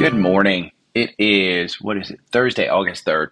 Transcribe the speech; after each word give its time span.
Good 0.00 0.16
morning. 0.16 0.70
It 0.94 1.10
is, 1.18 1.78
what 1.78 1.98
is 1.98 2.10
it, 2.10 2.20
Thursday, 2.32 2.68
August 2.68 3.04
3rd. 3.04 3.28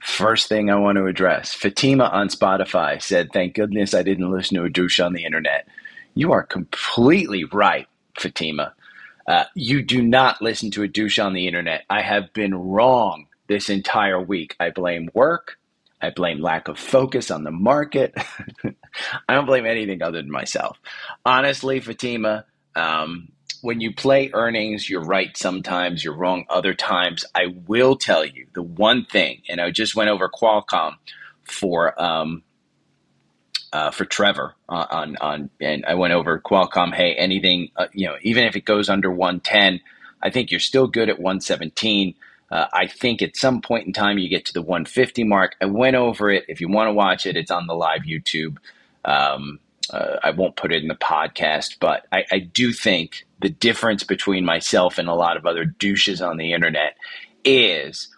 First 0.00 0.50
thing 0.50 0.68
I 0.68 0.76
want 0.76 0.98
to 0.98 1.06
address 1.06 1.54
Fatima 1.54 2.04
on 2.04 2.28
Spotify 2.28 3.00
said, 3.00 3.30
Thank 3.32 3.54
goodness 3.54 3.94
I 3.94 4.02
didn't 4.02 4.30
listen 4.30 4.58
to 4.58 4.64
a 4.64 4.68
douche 4.68 5.00
on 5.00 5.14
the 5.14 5.24
internet. 5.24 5.66
You 6.14 6.32
are 6.32 6.42
completely 6.42 7.44
right, 7.44 7.86
Fatima. 8.18 8.74
Uh, 9.26 9.44
you 9.54 9.82
do 9.82 10.02
not 10.02 10.42
listen 10.42 10.70
to 10.72 10.82
a 10.82 10.88
douche 10.88 11.18
on 11.18 11.32
the 11.32 11.46
internet. 11.46 11.84
I 11.88 12.02
have 12.02 12.30
been 12.34 12.54
wrong 12.54 13.28
this 13.46 13.70
entire 13.70 14.20
week. 14.20 14.56
I 14.60 14.68
blame 14.68 15.08
work. 15.14 15.56
I 16.02 16.10
blame 16.10 16.42
lack 16.42 16.68
of 16.68 16.78
focus 16.78 17.30
on 17.30 17.44
the 17.44 17.50
market. 17.50 18.12
I 19.26 19.34
don't 19.34 19.46
blame 19.46 19.64
anything 19.64 20.02
other 20.02 20.20
than 20.20 20.30
myself. 20.30 20.76
Honestly, 21.24 21.80
Fatima, 21.80 22.44
um, 22.76 23.30
when 23.62 23.80
you 23.80 23.94
play 23.94 24.30
earnings, 24.32 24.88
you're 24.88 25.04
right 25.04 25.36
sometimes, 25.36 26.04
you're 26.04 26.14
wrong 26.14 26.44
other 26.48 26.74
times. 26.74 27.24
I 27.34 27.54
will 27.66 27.96
tell 27.96 28.24
you 28.24 28.46
the 28.54 28.62
one 28.62 29.04
thing, 29.04 29.42
and 29.48 29.60
I 29.60 29.70
just 29.70 29.94
went 29.94 30.10
over 30.10 30.28
Qualcomm 30.28 30.96
for 31.42 32.00
um, 32.00 32.42
uh, 33.72 33.90
for 33.90 34.04
Trevor 34.04 34.54
on 34.68 35.16
on, 35.16 35.50
and 35.60 35.84
I 35.86 35.94
went 35.94 36.12
over 36.12 36.40
Qualcomm. 36.40 36.94
Hey, 36.94 37.14
anything 37.14 37.70
uh, 37.76 37.88
you 37.92 38.06
know, 38.06 38.16
even 38.22 38.44
if 38.44 38.56
it 38.56 38.64
goes 38.64 38.88
under 38.88 39.10
110, 39.10 39.80
I 40.22 40.30
think 40.30 40.50
you're 40.50 40.60
still 40.60 40.86
good 40.86 41.08
at 41.08 41.18
117. 41.18 42.14
Uh, 42.50 42.66
I 42.72 42.86
think 42.86 43.20
at 43.20 43.36
some 43.36 43.60
point 43.60 43.86
in 43.86 43.92
time 43.92 44.18
you 44.18 44.28
get 44.28 44.46
to 44.46 44.54
the 44.54 44.62
150 44.62 45.24
mark. 45.24 45.54
I 45.60 45.66
went 45.66 45.96
over 45.96 46.30
it. 46.30 46.44
If 46.48 46.60
you 46.60 46.68
want 46.68 46.88
to 46.88 46.92
watch 46.92 47.26
it, 47.26 47.36
it's 47.36 47.50
on 47.50 47.66
the 47.66 47.74
live 47.74 48.02
YouTube. 48.02 48.56
Um, 49.04 49.60
uh, 49.90 50.18
I 50.22 50.30
won't 50.30 50.56
put 50.56 50.72
it 50.72 50.82
in 50.82 50.88
the 50.88 50.94
podcast, 50.94 51.76
but 51.80 52.06
I, 52.12 52.24
I 52.30 52.38
do 52.40 52.72
think 52.72 53.26
the 53.40 53.48
difference 53.48 54.04
between 54.04 54.44
myself 54.44 54.98
and 54.98 55.08
a 55.08 55.14
lot 55.14 55.36
of 55.36 55.46
other 55.46 55.64
douches 55.64 56.20
on 56.20 56.36
the 56.36 56.52
internet 56.52 56.96
is 57.44 58.08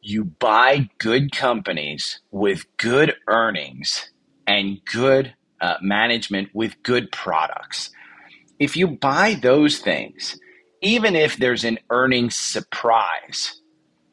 you 0.00 0.24
buy 0.24 0.88
good 0.98 1.32
companies 1.32 2.20
with 2.30 2.64
good 2.76 3.14
earnings 3.28 4.10
and 4.46 4.80
good 4.84 5.34
uh, 5.60 5.76
management 5.80 6.50
with 6.52 6.82
good 6.82 7.10
products. 7.12 7.90
If 8.58 8.76
you 8.76 8.88
buy 8.88 9.34
those 9.34 9.78
things, 9.78 10.38
even 10.80 11.14
if 11.14 11.36
there's 11.36 11.64
an 11.64 11.78
earnings 11.90 12.34
surprise, 12.34 13.60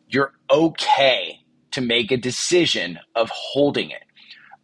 you're 0.07 0.33
okay 0.51 1.39
to 1.71 1.81
make 1.81 2.11
a 2.11 2.17
decision 2.17 2.99
of 3.15 3.29
holding 3.29 3.89
it. 3.89 4.03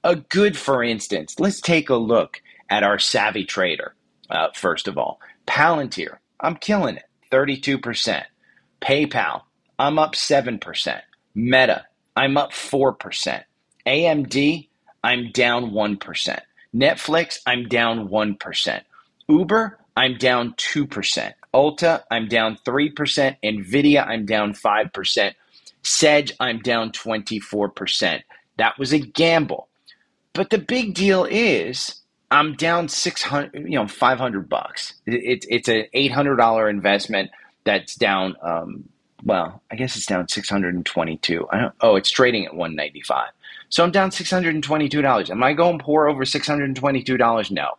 A 0.06 0.16
good, 0.18 0.56
for 0.56 0.84
instance, 0.84 1.40
let's 1.40 1.60
take 1.60 1.90
a 1.90 1.96
look 1.96 2.40
at 2.70 2.84
our 2.84 3.00
savvy 3.00 3.44
trader, 3.44 3.96
uh, 4.30 4.50
first 4.54 4.88
of 4.88 5.00
all. 5.00 5.20
Palantir, 5.48 6.18
I'm 6.40 6.58
killing 6.58 6.98
it, 6.98 7.06
32%. 7.32 8.24
PayPal, 8.82 9.42
I'm 9.80 9.98
up 9.98 10.14
7%. 10.14 11.02
Meta, 11.34 11.86
I'm 12.16 12.38
up 12.38 12.52
4%. 12.52 13.46
AMD, 13.88 14.68
I'm 15.04 15.32
down 15.32 15.72
1%. 15.72 16.40
Netflix, 16.76 17.40
I'm 17.48 17.68
down 17.68 18.08
1%. 18.08 18.82
Uber, 19.28 19.80
I'm 19.98 20.18
down 20.20 20.54
2%. 20.54 21.34
Ulta, 21.52 22.04
I'm 22.12 22.28
down 22.28 22.60
3%. 22.64 23.38
Nvidia, 23.44 24.06
I'm 24.06 24.28
down 24.28 24.54
5%. 24.54 25.34
Sedge, 25.82 26.34
I'm 26.40 26.60
down 26.60 26.92
24%. 26.92 28.22
That 28.58 28.78
was 28.78 28.94
a 28.94 29.00
gamble. 29.00 29.68
But 30.36 30.52
the 30.52 30.60
big 30.60 30.96
deal 30.96 31.26
is 31.26 32.02
I'm 32.32 32.56
down 32.56 32.90
600, 32.90 33.56
you 33.56 33.80
know, 33.80 33.88
500 33.88 34.50
bucks. 34.50 34.96
It's 35.08 35.48
it's 35.50 35.70
an 35.70 35.86
$800 35.96 36.70
investment 36.70 37.32
that's 37.66 37.96
down 37.96 38.36
um, 38.44 38.90
well, 39.26 39.64
I 39.72 39.78
guess 39.78 39.98
it's 39.98 40.08
down 40.08 40.28
622. 40.28 41.48
I 41.52 41.60
don't 41.62 41.76
oh, 41.82 41.98
it's 41.98 42.12
trading 42.12 42.46
at 42.46 42.56
195. 42.56 43.30
So 43.70 43.84
I'm 43.84 43.92
down 43.92 44.12
$622. 44.12 45.32
Am 45.32 45.44
I 45.44 45.54
going 45.54 45.80
poor 45.80 46.08
over 46.08 46.26
$622? 46.26 47.52
No. 47.52 47.72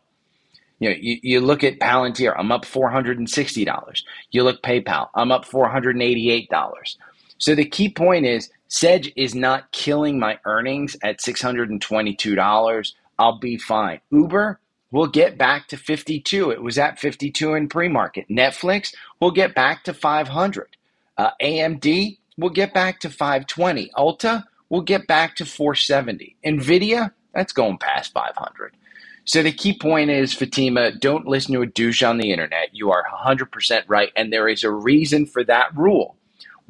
You 0.81 0.91
know, 0.91 0.97
you, 1.01 1.19
you 1.23 1.41
look 1.41 1.65
at 1.65 1.79
Palantir, 1.79 2.35
I'm 2.39 2.53
up 2.53 2.65
$460. 2.67 4.03
You 4.33 4.45
look 4.45 4.63
PayPal, 4.63 5.09
I'm 5.15 5.33
up 5.33 5.47
$488. 5.47 6.97
So 7.39 7.55
the 7.55 7.65
key 7.65 7.89
point 7.89 8.27
is 8.27 8.51
Sedge 8.69 9.13
is 9.17 9.35
not 9.35 9.73
killing 9.73 10.19
my 10.19 10.39
earnings 10.45 10.97
at 11.03 11.21
$622. 11.21 12.93
I'll 13.19 13.39
be 13.39 13.59
fine. 13.59 14.01
Uber 14.11 14.61
will 14.91 15.07
get 15.07 15.39
back 15.39 15.69
to 15.69 15.77
52. 15.77 16.51
It 16.51 16.63
was 16.63 16.79
at 16.79 16.99
52 16.99 17.55
in 17.55 17.69
pre-market. 17.69 18.27
Netflix 18.29 18.95
will 19.21 19.31
get 19.31 19.55
back 19.55 19.85
to 19.85 19.95
500. 19.95 20.77
Uh, 21.19 21.31
AMD 21.43 22.19
will 22.39 22.51
get 22.51 22.75
back 22.75 23.01
to 23.01 23.11
520. 23.11 23.91
Ulta 23.97 24.45
will 24.69 24.83
get 24.83 25.07
back 25.07 25.37
to 25.37 25.47
470. 25.47 26.37
Nvidia, 26.45 27.13
that's 27.35 27.53
going 27.53 27.79
past 27.79 28.13
500. 28.13 28.77
So 29.25 29.43
the 29.43 29.53
key 29.53 29.77
point 29.77 30.11
is, 30.11 30.33
Fatima, 30.33 30.93
don't 30.93 31.27
listen 31.27 31.55
to 31.55 31.63
a 31.63 31.67
douche 31.67 32.03
on 32.03 32.19
the 32.19 32.31
internet. 32.31 32.71
You 32.73 32.93
are 32.93 33.05
100% 33.27 33.83
right, 33.89 34.13
and 34.17 34.33
there 34.33 34.49
is 34.49 34.63
a 34.63 34.71
reason 34.71 35.27
for 35.27 35.43
that 35.45 35.77
rule. 35.77 36.17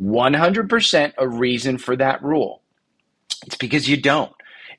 100% 0.01 1.13
a 1.19 1.29
reason 1.29 1.79
for 1.79 1.97
that 1.97 2.23
rule. 2.23 2.63
It's 3.47 3.57
because 3.57 3.89
you 3.89 3.97
don't. 4.01 4.33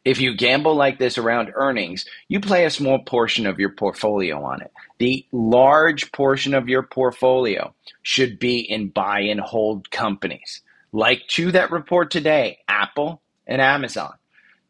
If 0.05 0.22
you 0.22 0.35
gamble 0.35 0.75
like 0.75 1.00
this 1.00 1.17
around 1.17 1.51
earnings, 1.55 2.05
you 2.28 2.39
play 2.39 2.66
a 2.66 2.69
small 2.69 3.00
portion 3.00 3.45
of 3.45 3.59
your 3.59 3.72
portfolio 3.72 4.41
on 4.44 4.61
it. 4.61 4.72
The 5.00 5.25
large 5.31 6.11
portion 6.11 6.53
of 6.53 6.69
your 6.69 6.83
portfolio 6.83 7.73
should 8.03 8.39
be 8.39 8.59
in 8.59 8.89
buy 8.89 9.22
and 9.22 9.39
hold 9.39 9.91
companies. 9.91 10.61
Like 10.94 11.23
two 11.28 11.51
that 11.51 11.72
report 11.72 12.09
today, 12.09 12.59
Apple 12.67 13.22
and 13.45 13.61
Amazon. 13.61 14.13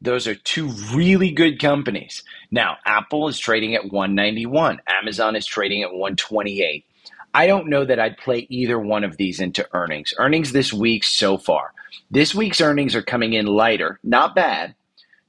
Those 0.01 0.27
are 0.27 0.35
two 0.35 0.69
really 0.93 1.31
good 1.31 1.59
companies. 1.59 2.23
Now, 2.51 2.77
Apple 2.85 3.27
is 3.27 3.39
trading 3.39 3.75
at 3.75 3.91
191, 3.91 4.81
Amazon 4.87 5.35
is 5.35 5.45
trading 5.45 5.83
at 5.83 5.91
128. 5.91 6.85
I 7.37 7.45
don't 7.45 7.67
know 7.67 7.85
that 7.85 7.99
I'd 7.99 8.17
play 8.17 8.47
either 8.49 8.79
one 8.79 9.03
of 9.03 9.17
these 9.17 9.39
into 9.39 9.67
earnings. 9.71 10.11
Earnings 10.17 10.53
this 10.53 10.73
week 10.73 11.03
so 11.03 11.37
far. 11.37 11.71
This 12.09 12.33
week's 12.33 12.61
earnings 12.61 12.95
are 12.95 13.03
coming 13.03 13.33
in 13.33 13.45
lighter, 13.45 13.99
not 14.03 14.33
bad, 14.33 14.73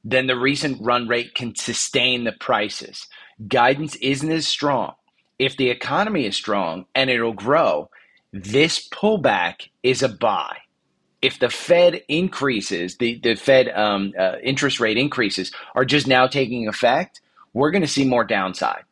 than 0.03 0.27
the 0.27 0.39
recent 0.39 0.81
run 0.81 1.07
rate 1.07 1.35
can 1.35 1.55
sustain 1.55 2.25
the 2.25 2.33
prices. 2.33 3.09
Guidance 3.47 3.95
isn't 3.97 4.33
as 4.33 4.49
strong. 4.49 4.95
If 5.39 5.59
the 5.59 5.69
economy 5.69 6.25
is 6.25 6.35
strong 6.35 6.87
and 6.95 7.11
it'll 7.11 7.35
grow, 7.35 7.91
this 8.33 8.89
pullback 8.89 9.69
is 9.83 10.03
a 10.03 10.09
buy. 10.09 10.57
If 11.21 11.39
the 11.39 11.51
Fed 11.51 12.01
increases, 12.09 12.97
the, 12.97 13.21
the 13.23 13.35
Fed 13.35 13.69
um, 13.69 14.15
uh, 14.19 14.37
interest 14.43 14.81
rate 14.81 14.97
increases 14.97 15.53
are 15.75 15.85
just 15.85 16.07
now 16.07 16.27
taking 16.27 16.69
effect, 16.69 17.21
we're 17.53 17.71
going 17.71 17.83
to 17.83 17.87
see 17.87 18.07
more 18.07 18.25
downside. 18.25 18.85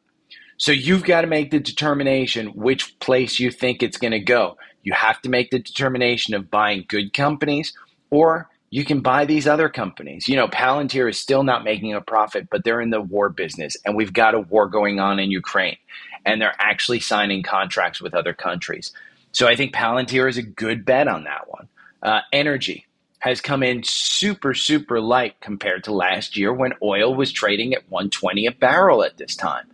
So 0.58 0.72
you've 0.72 1.04
got 1.04 1.22
to 1.22 1.26
make 1.26 1.50
the 1.50 1.60
determination 1.60 2.48
which 2.48 2.98
place 2.98 3.38
you 3.38 3.50
think 3.50 3.82
it's 3.82 3.98
going 3.98 4.12
to 4.12 4.20
go. 4.20 4.56
You 4.82 4.92
have 4.94 5.20
to 5.22 5.28
make 5.28 5.50
the 5.50 5.58
determination 5.58 6.34
of 6.34 6.50
buying 6.50 6.84
good 6.88 7.12
companies 7.12 7.74
or 8.10 8.48
you 8.70 8.84
can 8.84 9.00
buy 9.00 9.24
these 9.24 9.46
other 9.46 9.68
companies. 9.68 10.28
You 10.28 10.36
know, 10.36 10.48
Palantir 10.48 11.08
is 11.08 11.18
still 11.18 11.42
not 11.42 11.64
making 11.64 11.94
a 11.94 12.00
profit, 12.00 12.48
but 12.50 12.64
they're 12.64 12.80
in 12.80 12.90
the 12.90 13.00
war 13.00 13.28
business 13.28 13.76
and 13.84 13.96
we've 13.96 14.12
got 14.12 14.34
a 14.34 14.40
war 14.40 14.68
going 14.68 14.98
on 14.98 15.18
in 15.18 15.30
Ukraine 15.30 15.76
and 16.24 16.40
they're 16.40 16.56
actually 16.58 17.00
signing 17.00 17.42
contracts 17.42 18.00
with 18.00 18.14
other 18.14 18.32
countries. 18.32 18.92
So 19.32 19.46
I 19.46 19.56
think 19.56 19.74
Palantir 19.74 20.28
is 20.28 20.38
a 20.38 20.42
good 20.42 20.84
bet 20.84 21.08
on 21.08 21.24
that 21.24 21.48
one. 21.48 21.68
Uh, 22.02 22.20
energy 22.32 22.86
has 23.18 23.40
come 23.40 23.62
in 23.62 23.82
super, 23.84 24.54
super 24.54 25.00
light 25.00 25.40
compared 25.40 25.84
to 25.84 25.92
last 25.92 26.36
year 26.36 26.52
when 26.52 26.72
oil 26.82 27.14
was 27.14 27.32
trading 27.32 27.74
at 27.74 27.90
120 27.90 28.46
a 28.46 28.52
barrel 28.52 29.02
at 29.02 29.16
this 29.18 29.36
time. 29.36 29.66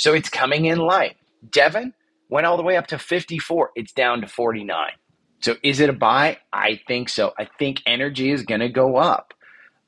So 0.00 0.14
it's 0.14 0.30
coming 0.30 0.64
in 0.64 0.78
light. 0.78 1.18
Devon 1.50 1.92
went 2.30 2.46
all 2.46 2.56
the 2.56 2.62
way 2.62 2.78
up 2.78 2.86
to 2.86 2.98
54. 2.98 3.72
It's 3.76 3.92
down 3.92 4.22
to 4.22 4.26
49. 4.26 4.92
So 5.40 5.56
is 5.62 5.78
it 5.78 5.90
a 5.90 5.92
buy? 5.92 6.38
I 6.54 6.80
think 6.88 7.10
so. 7.10 7.34
I 7.38 7.46
think 7.58 7.82
energy 7.84 8.30
is 8.30 8.42
going 8.42 8.62
to 8.62 8.70
go 8.70 8.96
up. 8.96 9.34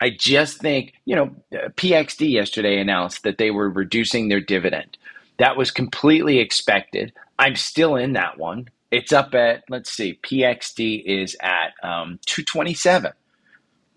I 0.03 0.11
just 0.11 0.59
think, 0.59 0.93
you 1.07 1.17
know, 1.17 1.35
PXD 1.51 2.31
yesterday 2.31 2.79
announced 2.79 3.23
that 3.23 3.39
they 3.39 3.51
were 3.51 3.71
reducing 3.71 4.29
their 4.29 4.43
dividend. 4.43 4.99
That 5.39 5.57
was 5.57 5.71
completely 5.71 6.41
expected. 6.41 7.15
I'm 7.39 7.57
still 7.57 7.97
in 7.97 8.13
that 8.13 8.37
one. 8.37 8.69
It's 8.91 9.15
up 9.15 9.35
at, 9.35 9.65
let's 9.71 9.91
see, 9.91 10.21
PXD 10.23 11.05
is 11.07 11.39
at 11.41 11.73
um, 11.83 12.19
227. 12.27 13.13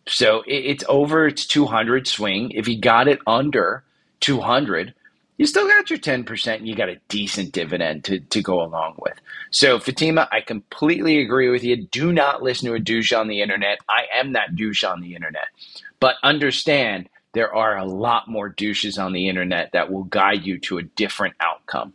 So 0.07 0.43
it's 0.47 0.85
over 0.87 1.27
its 1.27 1.45
200 1.45 2.07
swing. 2.07 2.51
If 2.51 2.69
you 2.69 2.79
got 2.79 3.09
it 3.09 3.19
under 3.27 3.83
200, 4.21 4.93
you 5.37 5.45
still 5.45 5.67
got 5.67 5.89
your 5.89 5.99
10%. 5.99 6.55
and 6.57 6.67
You 6.67 6.75
got 6.75 6.89
a 6.89 6.99
decent 7.09 7.51
dividend 7.53 8.05
to, 8.05 8.19
to 8.19 8.41
go 8.41 8.61
along 8.63 8.95
with. 8.99 9.15
So, 9.51 9.79
Fatima, 9.79 10.27
I 10.31 10.41
completely 10.41 11.19
agree 11.19 11.49
with 11.49 11.63
you. 11.63 11.87
Do 11.87 12.13
not 12.13 12.43
listen 12.43 12.69
to 12.69 12.75
a 12.75 12.79
douche 12.79 13.13
on 13.13 13.27
the 13.27 13.41
internet. 13.41 13.79
I 13.89 14.05
am 14.13 14.33
that 14.33 14.55
douche 14.55 14.83
on 14.83 15.01
the 15.01 15.15
internet. 15.15 15.47
But 15.99 16.15
understand 16.23 17.09
there 17.33 17.53
are 17.53 17.77
a 17.77 17.85
lot 17.85 18.29
more 18.29 18.49
douches 18.49 18.97
on 18.97 19.13
the 19.13 19.27
internet 19.27 19.71
that 19.73 19.91
will 19.91 20.05
guide 20.05 20.45
you 20.45 20.59
to 20.59 20.77
a 20.77 20.83
different 20.83 21.35
outcome. 21.41 21.93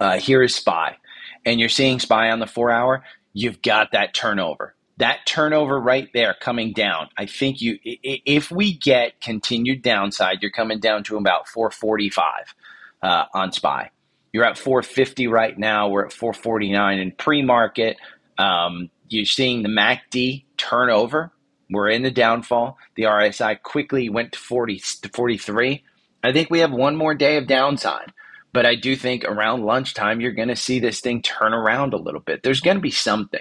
Uh, 0.00 0.18
here 0.18 0.42
is 0.42 0.54
SPY. 0.54 0.96
And 1.44 1.60
you're 1.60 1.68
seeing 1.68 2.00
SPY 2.00 2.30
on 2.30 2.40
the 2.40 2.46
four 2.46 2.70
hour, 2.70 3.04
you've 3.32 3.62
got 3.62 3.92
that 3.92 4.14
turnover 4.14 4.74
that 5.02 5.26
turnover 5.26 5.80
right 5.80 6.08
there 6.14 6.32
coming 6.40 6.72
down. 6.72 7.08
I 7.18 7.26
think 7.26 7.60
you, 7.60 7.76
if 7.82 8.52
we 8.52 8.72
get 8.72 9.20
continued 9.20 9.82
downside, 9.82 10.38
you're 10.40 10.52
coming 10.52 10.78
down 10.78 11.02
to 11.04 11.16
about 11.16 11.48
445 11.48 12.54
uh, 13.02 13.24
on 13.34 13.50
SPY. 13.50 13.90
You're 14.32 14.44
at 14.44 14.56
450 14.56 15.26
right 15.26 15.58
now. 15.58 15.88
We're 15.88 16.06
at 16.06 16.12
449 16.12 17.00
in 17.00 17.10
pre-market. 17.10 17.96
Um, 18.38 18.90
you're 19.08 19.24
seeing 19.24 19.64
the 19.64 19.68
MACD 19.68 20.44
turnover. 20.56 21.32
We're 21.68 21.90
in 21.90 22.02
the 22.02 22.12
downfall. 22.12 22.78
The 22.94 23.02
RSI 23.02 23.60
quickly 23.60 24.08
went 24.08 24.32
to 24.32 24.38
40 24.38 24.78
to 25.02 25.08
43. 25.08 25.82
I 26.22 26.32
think 26.32 26.48
we 26.48 26.60
have 26.60 26.70
one 26.70 26.94
more 26.94 27.14
day 27.16 27.38
of 27.38 27.48
downside. 27.48 28.12
But 28.52 28.66
I 28.66 28.76
do 28.76 28.94
think 28.94 29.24
around 29.24 29.64
lunchtime, 29.64 30.20
you're 30.20 30.30
going 30.30 30.48
to 30.48 30.56
see 30.56 30.78
this 30.78 31.00
thing 31.00 31.22
turn 31.22 31.54
around 31.54 31.92
a 31.92 31.98
little 31.98 32.20
bit. 32.20 32.44
There's 32.44 32.60
going 32.60 32.76
to 32.76 32.82
be 32.82 32.90
something. 32.92 33.40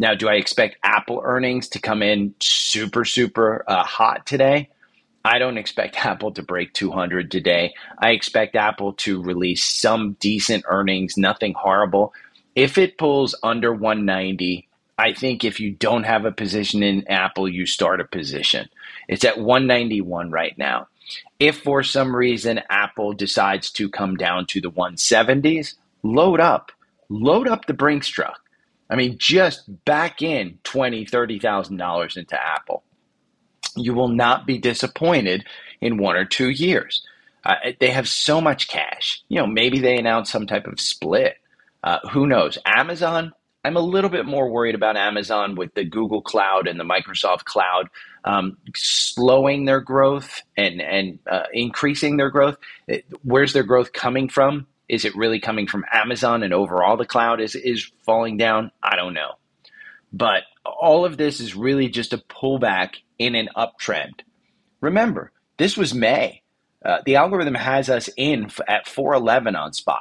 Now, 0.00 0.14
do 0.14 0.30
I 0.30 0.36
expect 0.36 0.78
Apple 0.82 1.20
earnings 1.22 1.68
to 1.68 1.78
come 1.78 2.02
in 2.02 2.34
super, 2.40 3.04
super 3.04 3.62
uh, 3.68 3.84
hot 3.84 4.24
today? 4.24 4.70
I 5.26 5.38
don't 5.38 5.58
expect 5.58 5.94
Apple 6.06 6.32
to 6.32 6.42
break 6.42 6.72
200 6.72 7.30
today. 7.30 7.74
I 7.98 8.12
expect 8.12 8.56
Apple 8.56 8.94
to 8.94 9.22
release 9.22 9.62
some 9.62 10.16
decent 10.18 10.64
earnings, 10.66 11.18
nothing 11.18 11.52
horrible. 11.52 12.14
If 12.54 12.78
it 12.78 12.96
pulls 12.96 13.34
under 13.42 13.74
190, 13.74 14.66
I 14.96 15.12
think 15.12 15.44
if 15.44 15.60
you 15.60 15.70
don't 15.70 16.04
have 16.04 16.24
a 16.24 16.32
position 16.32 16.82
in 16.82 17.06
Apple, 17.06 17.46
you 17.46 17.66
start 17.66 18.00
a 18.00 18.04
position. 18.06 18.70
It's 19.06 19.26
at 19.26 19.38
191 19.38 20.30
right 20.30 20.56
now. 20.56 20.88
If 21.38 21.58
for 21.58 21.82
some 21.82 22.16
reason 22.16 22.62
Apple 22.70 23.12
decides 23.12 23.70
to 23.72 23.90
come 23.90 24.16
down 24.16 24.46
to 24.46 24.62
the 24.62 24.70
170s, 24.70 25.74
load 26.02 26.40
up. 26.40 26.72
Load 27.10 27.48
up 27.48 27.66
the 27.66 27.74
Brinks 27.74 28.08
truck. 28.08 28.40
I 28.90 28.96
mean, 28.96 29.16
just 29.18 29.84
back 29.84 30.20
in 30.20 30.58
twenty, 30.64 31.04
thirty 31.04 31.38
thousand 31.38 31.76
dollars 31.76 32.16
into 32.16 32.40
Apple. 32.40 32.82
You 33.76 33.94
will 33.94 34.08
not 34.08 34.46
be 34.46 34.58
disappointed 34.58 35.44
in 35.80 35.96
one 35.96 36.16
or 36.16 36.24
two 36.24 36.50
years. 36.50 37.06
Uh, 37.44 37.54
they 37.78 37.90
have 37.90 38.08
so 38.08 38.40
much 38.40 38.68
cash. 38.68 39.22
You 39.28 39.38
know, 39.38 39.46
maybe 39.46 39.78
they 39.78 39.96
announce 39.96 40.30
some 40.30 40.46
type 40.46 40.66
of 40.66 40.80
split. 40.80 41.36
Uh, 41.82 42.00
who 42.10 42.26
knows? 42.26 42.58
Amazon. 42.66 43.32
I'm 43.64 43.76
a 43.76 43.80
little 43.80 44.10
bit 44.10 44.24
more 44.24 44.50
worried 44.50 44.74
about 44.74 44.96
Amazon 44.96 45.54
with 45.54 45.74
the 45.74 45.84
Google 45.84 46.22
Cloud 46.22 46.66
and 46.66 46.80
the 46.80 46.84
Microsoft 46.84 47.44
Cloud 47.44 47.90
um, 48.24 48.56
slowing 48.74 49.66
their 49.66 49.80
growth 49.80 50.42
and 50.56 50.80
and 50.80 51.18
uh, 51.30 51.44
increasing 51.52 52.16
their 52.16 52.30
growth. 52.30 52.56
Where's 53.22 53.52
their 53.52 53.62
growth 53.62 53.92
coming 53.92 54.28
from? 54.28 54.66
Is 54.90 55.04
it 55.04 55.14
really 55.14 55.38
coming 55.38 55.68
from 55.68 55.84
Amazon 55.92 56.42
and 56.42 56.52
overall 56.52 56.96
the 56.96 57.06
cloud 57.06 57.40
is, 57.40 57.54
is 57.54 57.92
falling 58.04 58.36
down? 58.36 58.72
I 58.82 58.96
don't 58.96 59.14
know. 59.14 59.34
But 60.12 60.42
all 60.66 61.04
of 61.04 61.16
this 61.16 61.38
is 61.38 61.54
really 61.54 61.88
just 61.88 62.12
a 62.12 62.18
pullback 62.18 62.96
in 63.16 63.36
an 63.36 63.48
uptrend. 63.56 64.22
Remember, 64.80 65.30
this 65.58 65.76
was 65.76 65.94
May. 65.94 66.42
Uh, 66.84 66.98
the 67.06 67.14
algorithm 67.14 67.54
has 67.54 67.88
us 67.88 68.10
in 68.16 68.46
f- 68.46 68.60
at 68.66 68.88
411 68.88 69.54
on 69.54 69.72
SPY, 69.72 70.00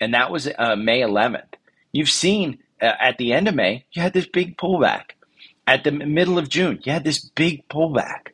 and 0.00 0.14
that 0.14 0.30
was 0.30 0.48
uh, 0.58 0.74
May 0.74 1.00
11th. 1.00 1.54
You've 1.92 2.08
seen 2.08 2.60
uh, 2.80 2.92
at 2.98 3.18
the 3.18 3.34
end 3.34 3.46
of 3.46 3.54
May, 3.54 3.84
you 3.92 4.00
had 4.00 4.14
this 4.14 4.26
big 4.26 4.56
pullback. 4.56 5.10
At 5.66 5.84
the 5.84 5.90
middle 5.92 6.38
of 6.38 6.48
June, 6.48 6.80
you 6.82 6.92
had 6.92 7.04
this 7.04 7.18
big 7.18 7.68
pullback. 7.68 8.28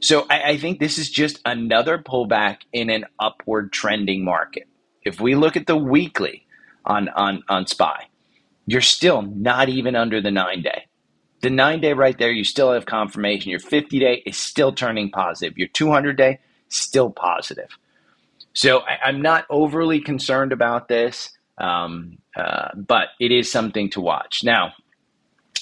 So 0.00 0.26
I, 0.30 0.52
I 0.52 0.56
think 0.56 0.80
this 0.80 0.96
is 0.96 1.10
just 1.10 1.40
another 1.44 1.98
pullback 1.98 2.58
in 2.72 2.88
an 2.88 3.04
upward 3.18 3.72
trending 3.72 4.24
market. 4.24 4.68
If 5.04 5.20
we 5.20 5.34
look 5.34 5.56
at 5.56 5.66
the 5.66 5.76
weekly 5.76 6.46
on, 6.84 7.08
on, 7.10 7.42
on 7.48 7.66
SPY, 7.66 8.08
you're 8.66 8.80
still 8.80 9.22
not 9.22 9.68
even 9.68 9.96
under 9.96 10.20
the 10.20 10.30
nine 10.30 10.62
day. 10.62 10.86
The 11.42 11.50
nine 11.50 11.80
day 11.80 11.92
right 11.92 12.16
there, 12.16 12.30
you 12.30 12.44
still 12.44 12.72
have 12.72 12.86
confirmation. 12.86 13.50
Your 13.50 13.60
50 13.60 13.98
day 13.98 14.22
is 14.24 14.36
still 14.36 14.72
turning 14.72 15.10
positive. 15.10 15.58
Your 15.58 15.68
200 15.68 16.16
day, 16.16 16.40
still 16.68 17.10
positive. 17.10 17.76
So 18.54 18.80
I, 18.80 19.08
am 19.08 19.20
not 19.20 19.44
overly 19.50 20.00
concerned 20.00 20.52
about 20.52 20.88
this, 20.88 21.36
um, 21.58 22.18
uh, 22.34 22.68
but 22.74 23.08
it 23.20 23.30
is 23.32 23.50
something 23.50 23.90
to 23.90 24.00
watch. 24.00 24.42
Now, 24.42 24.72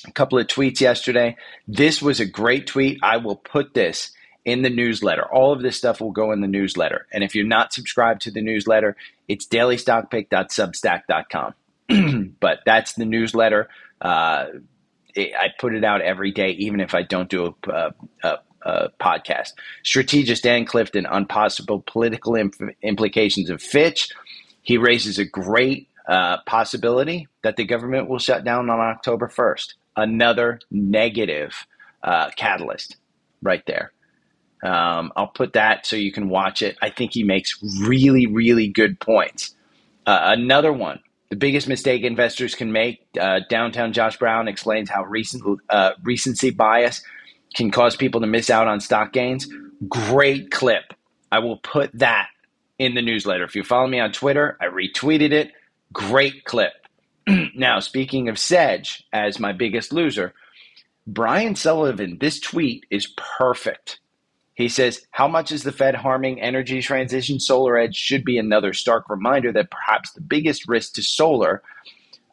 a 0.07 0.13
couple 0.13 0.39
of 0.39 0.47
tweets 0.47 0.81
yesterday. 0.81 1.37
This 1.67 2.03
was 2.03 2.21
a 2.21 2.27
great 2.27 2.67
tweet. 2.67 2.99
I 3.03 3.17
will 3.19 3.37
put 3.37 3.75
this 3.75 4.13
in 4.45 4.63
the 4.63 4.71
newsletter. 4.71 5.25
All 5.33 5.53
of 5.53 5.63
this 5.63 5.77
stuff 5.77 6.01
will 6.01 6.11
go 6.11 6.33
in 6.33 6.41
the 6.41 6.49
newsletter. 6.49 7.07
And 7.13 7.23
if 7.23 7.35
you're 7.35 7.47
not 7.47 7.73
subscribed 7.73 8.23
to 8.23 8.31
the 8.31 8.41
newsletter, 8.41 8.97
it's 9.29 9.47
dailystockpick.substack.com. 9.47 12.35
but 12.41 12.61
that's 12.67 12.95
the 12.95 13.05
newsletter. 13.05 13.69
Uh, 14.01 14.47
it, 15.15 15.33
I 15.35 15.49
put 15.59 15.75
it 15.75 15.85
out 15.85 16.01
every 16.01 16.33
day, 16.33 16.53
even 16.53 16.81
if 16.81 16.95
I 16.95 17.03
don't 17.03 17.29
do 17.29 17.47
a, 17.47 17.55
a, 17.71 17.93
a, 18.23 18.39
a 18.63 18.89
podcast. 19.01 19.53
Strategist 19.83 20.43
Dan 20.43 20.65
Clifton 20.65 21.07
on 21.07 21.27
possible 21.27 21.83
political 21.87 22.35
imp- 22.35 22.75
implications 22.83 23.51
of 23.51 23.63
Fitch. 23.63 24.11
He 24.63 24.79
raises 24.79 25.19
a 25.19 25.25
great 25.25 25.89
uh, 26.09 26.39
possibility 26.47 27.29
that 27.43 27.57
the 27.57 27.65
government 27.65 28.09
will 28.09 28.19
shut 28.19 28.45
down 28.45 28.71
on 28.71 28.81
October 28.81 29.29
1st. 29.29 29.75
Another 29.97 30.61
negative 30.71 31.67
uh, 32.03 32.31
catalyst 32.31 32.97
right 33.43 33.65
there. 33.67 33.93
Um, 34.63 35.13
I'll 35.17 35.29
put 35.29 35.55
that 35.55 35.87
so 35.87 35.97
you 35.97 36.13
can 36.13 36.29
watch 36.29 36.63
it. 36.63 36.77
I 36.81 36.91
think 36.91 37.13
he 37.15 37.25
makes 37.25 37.59
really, 37.81 38.27
really 38.27 38.69
good 38.69 39.01
points. 39.01 39.55
Uh, 40.07 40.21
another 40.37 40.73
one, 40.73 41.01
the 41.31 41.37
biggest 41.37 41.67
mistake 41.67 42.03
investors 42.03 42.55
can 42.55 42.73
make. 42.73 43.05
Uh, 43.21 43.41
downtown 43.49 43.93
Josh 43.93 44.19
Brown 44.19 44.49
explains 44.49 44.89
how 44.89 45.05
recent 45.05 45.61
uh, 45.69 45.93
recency 46.03 46.51
bias 46.51 47.03
can 47.55 47.71
cause 47.71 47.97
people 47.97 48.21
to 48.21 48.27
miss 48.27 48.51
out 48.51 48.69
on 48.69 48.81
stock 48.81 49.13
gains. 49.13 49.49
Great 49.89 50.51
clip. 50.51 50.95
I 51.31 51.41
will 51.41 51.57
put 51.57 51.91
that 51.99 52.29
in 52.79 52.95
the 52.95 53.03
newsletter. 53.03 53.45
If 53.45 53.57
you 53.57 53.65
follow 53.65 53.87
me 53.87 53.99
on 54.01 54.13
Twitter, 54.13 54.57
I 54.61 54.67
retweeted 54.67 55.33
it. 55.33 55.53
Great 55.93 56.45
clip. 56.45 56.73
now, 57.55 57.81
speaking 57.81 58.29
of 58.29 58.39
Sedge 58.39 59.05
as 59.13 59.41
my 59.41 59.53
biggest 59.53 59.93
loser, 59.93 60.35
Brian 61.07 61.57
Sullivan, 61.57 62.19
this 62.21 62.39
tweet 62.39 62.87
is 62.91 63.15
perfect 63.39 63.99
he 64.63 64.69
says, 64.69 65.07
How 65.11 65.29
much 65.29 65.53
is 65.53 65.63
the 65.63 65.73
Fed 65.73 65.95
harming 65.95 66.41
energy 66.41 66.81
transition? 66.81 67.41
Solar 67.41 67.79
Edge 67.79 67.97
should 67.97 68.25
be 68.25 68.39
another 68.39 68.73
stark 68.73 69.11
reminder 69.11 69.53
that 69.53 69.71
perhaps 69.71 70.13
the 70.13 70.21
biggest 70.21 70.67
risk 70.69 70.95
to 70.95 71.03
solar 71.03 71.63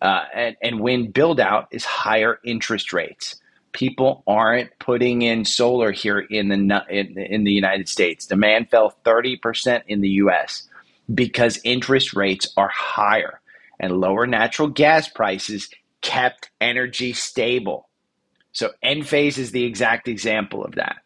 uh, 0.01 0.24
and, 0.33 0.55
and 0.62 0.79
wind 0.79 1.13
build 1.13 1.39
out 1.39 1.67
is 1.71 1.83
higher 1.83 2.39
interest 2.45 2.93
rates. 2.93 3.36
People 3.71 4.24
aren't 4.25 4.77
putting 4.79 5.21
in 5.21 5.45
solar 5.45 5.91
here 5.91 6.19
in 6.19 6.48
the 6.48 6.86
in, 6.89 7.17
in 7.19 7.43
the 7.43 7.51
United 7.51 7.88
States. 7.89 8.25
Demand 8.25 8.69
fell 8.69 8.95
30% 9.05 9.83
in 9.88 10.01
the 10.01 10.09
US 10.09 10.67
because 11.13 11.59
interest 11.63 12.13
rates 12.13 12.51
are 12.57 12.69
higher 12.69 13.41
and 13.79 14.00
lower 14.00 14.25
natural 14.25 14.67
gas 14.67 15.07
prices 15.07 15.69
kept 16.01 16.50
energy 16.59 17.13
stable. 17.13 17.89
So 18.51 18.71
Enphase 18.83 19.38
is 19.38 19.51
the 19.51 19.63
exact 19.63 20.07
example 20.07 20.63
of 20.63 20.75
that. 20.75 20.98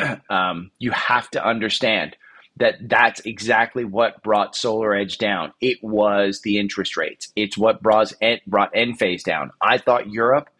um, 0.30 0.70
you 0.78 0.90
have 0.90 1.30
to 1.30 1.44
understand 1.44 2.16
that 2.56 2.76
that's 2.82 3.20
exactly 3.20 3.84
what 3.84 4.22
brought 4.22 4.54
Solar 4.54 4.94
Edge 4.94 5.18
down. 5.18 5.52
It 5.60 5.78
was 5.82 6.42
the 6.42 6.58
interest 6.58 6.96
rates. 6.96 7.32
It's 7.34 7.56
what 7.56 7.82
brought 7.82 8.12
brought 8.46 8.74
Enphase 8.74 9.22
down. 9.22 9.50
I 9.60 9.78
thought 9.78 10.10
Europe 10.10 10.50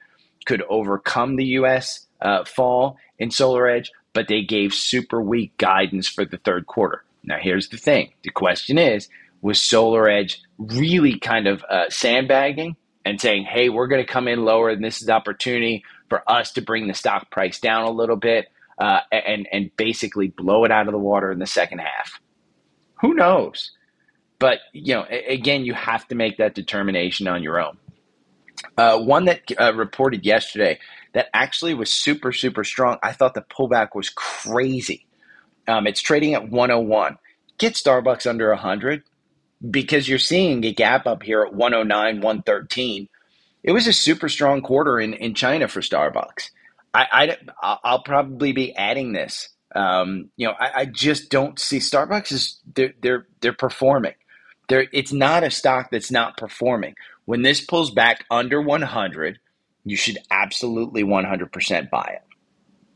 could 0.47 0.63
overcome 0.69 1.37
the 1.37 1.45
U.S. 1.45 2.07
Uh, 2.21 2.45
fall 2.45 2.97
in 3.19 3.31
Solar 3.31 3.69
Edge, 3.69 3.93
but 4.13 4.29
they 4.29 4.43
gave 4.43 4.75
super 4.75 5.21
weak 5.21 5.57
guidance 5.59 6.09
for 6.09 6.25
the 6.25 6.39
third 6.39 6.67
quarter. 6.67 7.05
Now, 7.25 7.37
here's 7.39 7.69
the 7.69 7.77
thing: 7.77 8.13
the 8.23 8.31
question 8.31 8.79
is, 8.79 9.09
was 9.43 9.61
Solar 9.61 10.09
Edge 10.09 10.43
really 10.59 11.19
kind 11.19 11.47
of 11.47 11.63
uh, 11.69 11.91
sandbagging? 11.91 12.77
and 13.05 13.21
saying, 13.21 13.45
hey, 13.45 13.69
we're 13.69 13.89
going 13.89 14.05
to 14.05 14.13
come 14.13 14.29
in 14.29 14.45
lower 14.45 14.71
and 14.71 14.85
this 14.85 15.03
is 15.03 15.09
opportunity 15.09 15.85
for 16.09 16.23
us 16.31 16.53
to 16.53 16.63
bring 16.63 16.87
the 16.87 16.95
stock 16.95 17.31
price 17.31 17.59
down 17.59 17.85
a 17.85 17.91
little 17.91 18.17
bit 18.17 18.49
uh, 18.83 19.01
and, 19.13 19.47
and 19.53 19.71
basically 19.77 20.27
blow 20.27 20.65
it 20.65 20.73
out 20.73 20.89
of 20.89 20.93
the 20.93 20.99
water 20.99 21.31
in 21.31 21.39
the 21.39 21.47
second 21.47 21.79
half. 21.79 22.21
Who 23.01 23.15
knows? 23.15 23.71
But, 24.41 24.59
you 24.73 24.95
know, 24.95 25.07
again, 25.29 25.65
you 25.65 25.73
have 25.73 26.09
to 26.09 26.17
make 26.17 26.39
that 26.39 26.57
determination 26.57 27.29
on 27.29 27.45
your 27.45 27.61
own. 27.61 27.79
Uh, 28.77 28.99
one 28.99 29.27
that 29.27 29.43
uh, 29.61 29.73
reported 29.73 30.27
yesterday 30.27 30.81
that 31.13 31.29
actually 31.33 31.75
was 31.75 31.95
super, 31.95 32.33
super 32.33 32.65
strong. 32.65 32.99
I 33.05 33.13
thought 33.13 33.35
the 33.35 33.43
pullback 33.43 33.91
was 33.95 34.11
crazy. 34.11 35.07
Um, 35.69 35.87
it's 35.87 36.01
trading 36.01 36.35
at 36.35 36.51
101. 36.51 37.19
Get 37.59 37.75
Starbucks 37.75 38.29
under 38.29 38.49
100 38.49 39.05
because 39.71 40.09
you're 40.09 40.19
seeing 40.19 40.65
a 40.65 40.73
gap 40.73 41.07
up 41.07 41.23
here 41.23 41.43
at 41.43 41.55
109, 41.55 42.17
113. 42.17 43.09
It 43.63 43.71
was 43.71 43.87
a 43.87 43.93
super 43.93 44.29
strong 44.29 44.61
quarter 44.61 44.99
in, 44.99 45.15
in 45.15 45.35
China 45.35 45.69
for 45.69 45.83
Starbucks. 45.83 46.51
I, 46.95 47.37
I, 47.63 47.79
I'll 47.85 48.03
probably 48.03 48.53
be 48.53 48.75
adding 48.75 49.13
this. 49.13 49.49
Um, 49.75 50.31
you 50.37 50.47
know, 50.47 50.55
I, 50.59 50.81
I 50.81 50.85
just 50.87 51.31
don't 51.31 51.59
see 51.59 51.79
Starbucks 51.79 52.33
is 52.33 52.61
they're 52.75 52.93
they're, 53.03 53.27
they're 53.41 53.53
performing. 53.55 54.15
They're, 54.69 54.87
it's 54.93 55.13
not 55.13 55.45
a 55.45 55.51
stock 55.51 55.91
that's 55.91 56.11
not 56.11 56.37
performing. 56.37 56.95
When 57.25 57.43
this 57.43 57.61
pulls 57.61 57.91
back 57.91 58.25
under 58.31 58.61
100, 58.61 59.39
you 59.85 59.97
should 59.97 60.19
absolutely 60.31 61.03
100% 61.05 61.91
buy 61.91 62.11
it. 62.17 62.23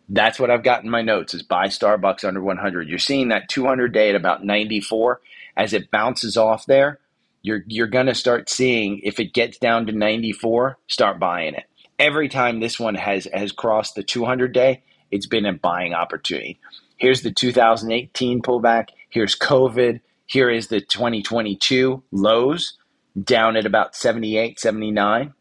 That's 0.08 0.38
what 0.38 0.50
I've 0.50 0.62
got 0.62 0.84
in 0.84 0.90
my 0.90 1.02
notes 1.02 1.34
is 1.34 1.42
buy 1.42 1.66
Starbucks 1.66 2.24
under 2.24 2.40
100. 2.42 2.88
You're 2.88 2.98
seeing 2.98 3.28
that 3.28 3.48
200 3.48 3.92
day 3.92 4.10
at 4.10 4.14
about 4.14 4.44
94 4.44 5.20
as 5.56 5.72
it 5.72 5.90
bounces 5.90 6.36
off 6.36 6.66
there. 6.66 7.00
You're 7.42 7.62
you're 7.66 7.86
going 7.86 8.06
to 8.06 8.14
start 8.14 8.48
seeing 8.50 9.00
if 9.04 9.20
it 9.20 9.32
gets 9.32 9.58
down 9.58 9.86
to 9.86 9.92
94, 9.92 10.78
start 10.88 11.18
buying 11.18 11.54
it. 11.54 11.64
Every 11.98 12.28
time 12.28 12.60
this 12.60 12.78
one 12.78 12.94
has 12.94 13.26
has 13.32 13.52
crossed 13.52 13.94
the 13.94 14.02
200 14.02 14.52
day, 14.52 14.82
it's 15.10 15.26
been 15.26 15.46
a 15.46 15.52
buying 15.52 15.94
opportunity. 15.94 16.60
Here's 16.98 17.22
the 17.22 17.32
2018 17.32 18.42
pullback, 18.42 18.88
here's 19.10 19.36
COVID, 19.36 20.00
here 20.26 20.50
is 20.50 20.68
the 20.68 20.80
2022 20.80 22.02
lows 22.10 22.76
down 23.22 23.56
at 23.56 23.66
about 23.66 23.94
78, 23.94 24.58
79. 24.58 25.32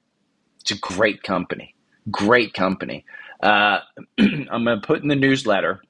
It's 0.62 0.72
a 0.72 0.78
great 0.78 1.24
company. 1.24 1.76
Great 2.10 2.54
company. 2.54 3.06
Uh, 3.42 3.80
I'm 4.18 4.64
going 4.64 4.80
to 4.80 4.82
put 4.82 5.02
in 5.02 5.08
the 5.10 5.16
newsletter 5.16 5.82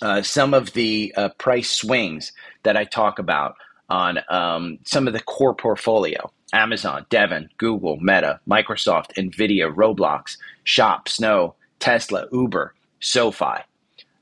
uh, 0.00 0.22
some 0.22 0.54
of 0.54 0.72
the 0.72 1.12
uh, 1.16 1.28
price 1.38 1.70
swings 1.70 2.32
that 2.62 2.76
I 2.76 2.84
talk 2.84 3.18
about 3.18 3.56
on 3.88 4.18
um, 4.28 4.78
some 4.84 5.06
of 5.06 5.12
the 5.12 5.20
core 5.20 5.54
portfolio 5.54 6.32
Amazon, 6.52 7.06
Devon, 7.10 7.48
Google, 7.58 7.96
Meta, 8.00 8.40
Microsoft, 8.48 9.14
Nvidia, 9.16 9.74
Roblox, 9.74 10.36
Shop, 10.64 11.08
Snow, 11.08 11.54
Tesla, 11.80 12.26
Uber, 12.32 12.74
SoFi. 13.00 13.62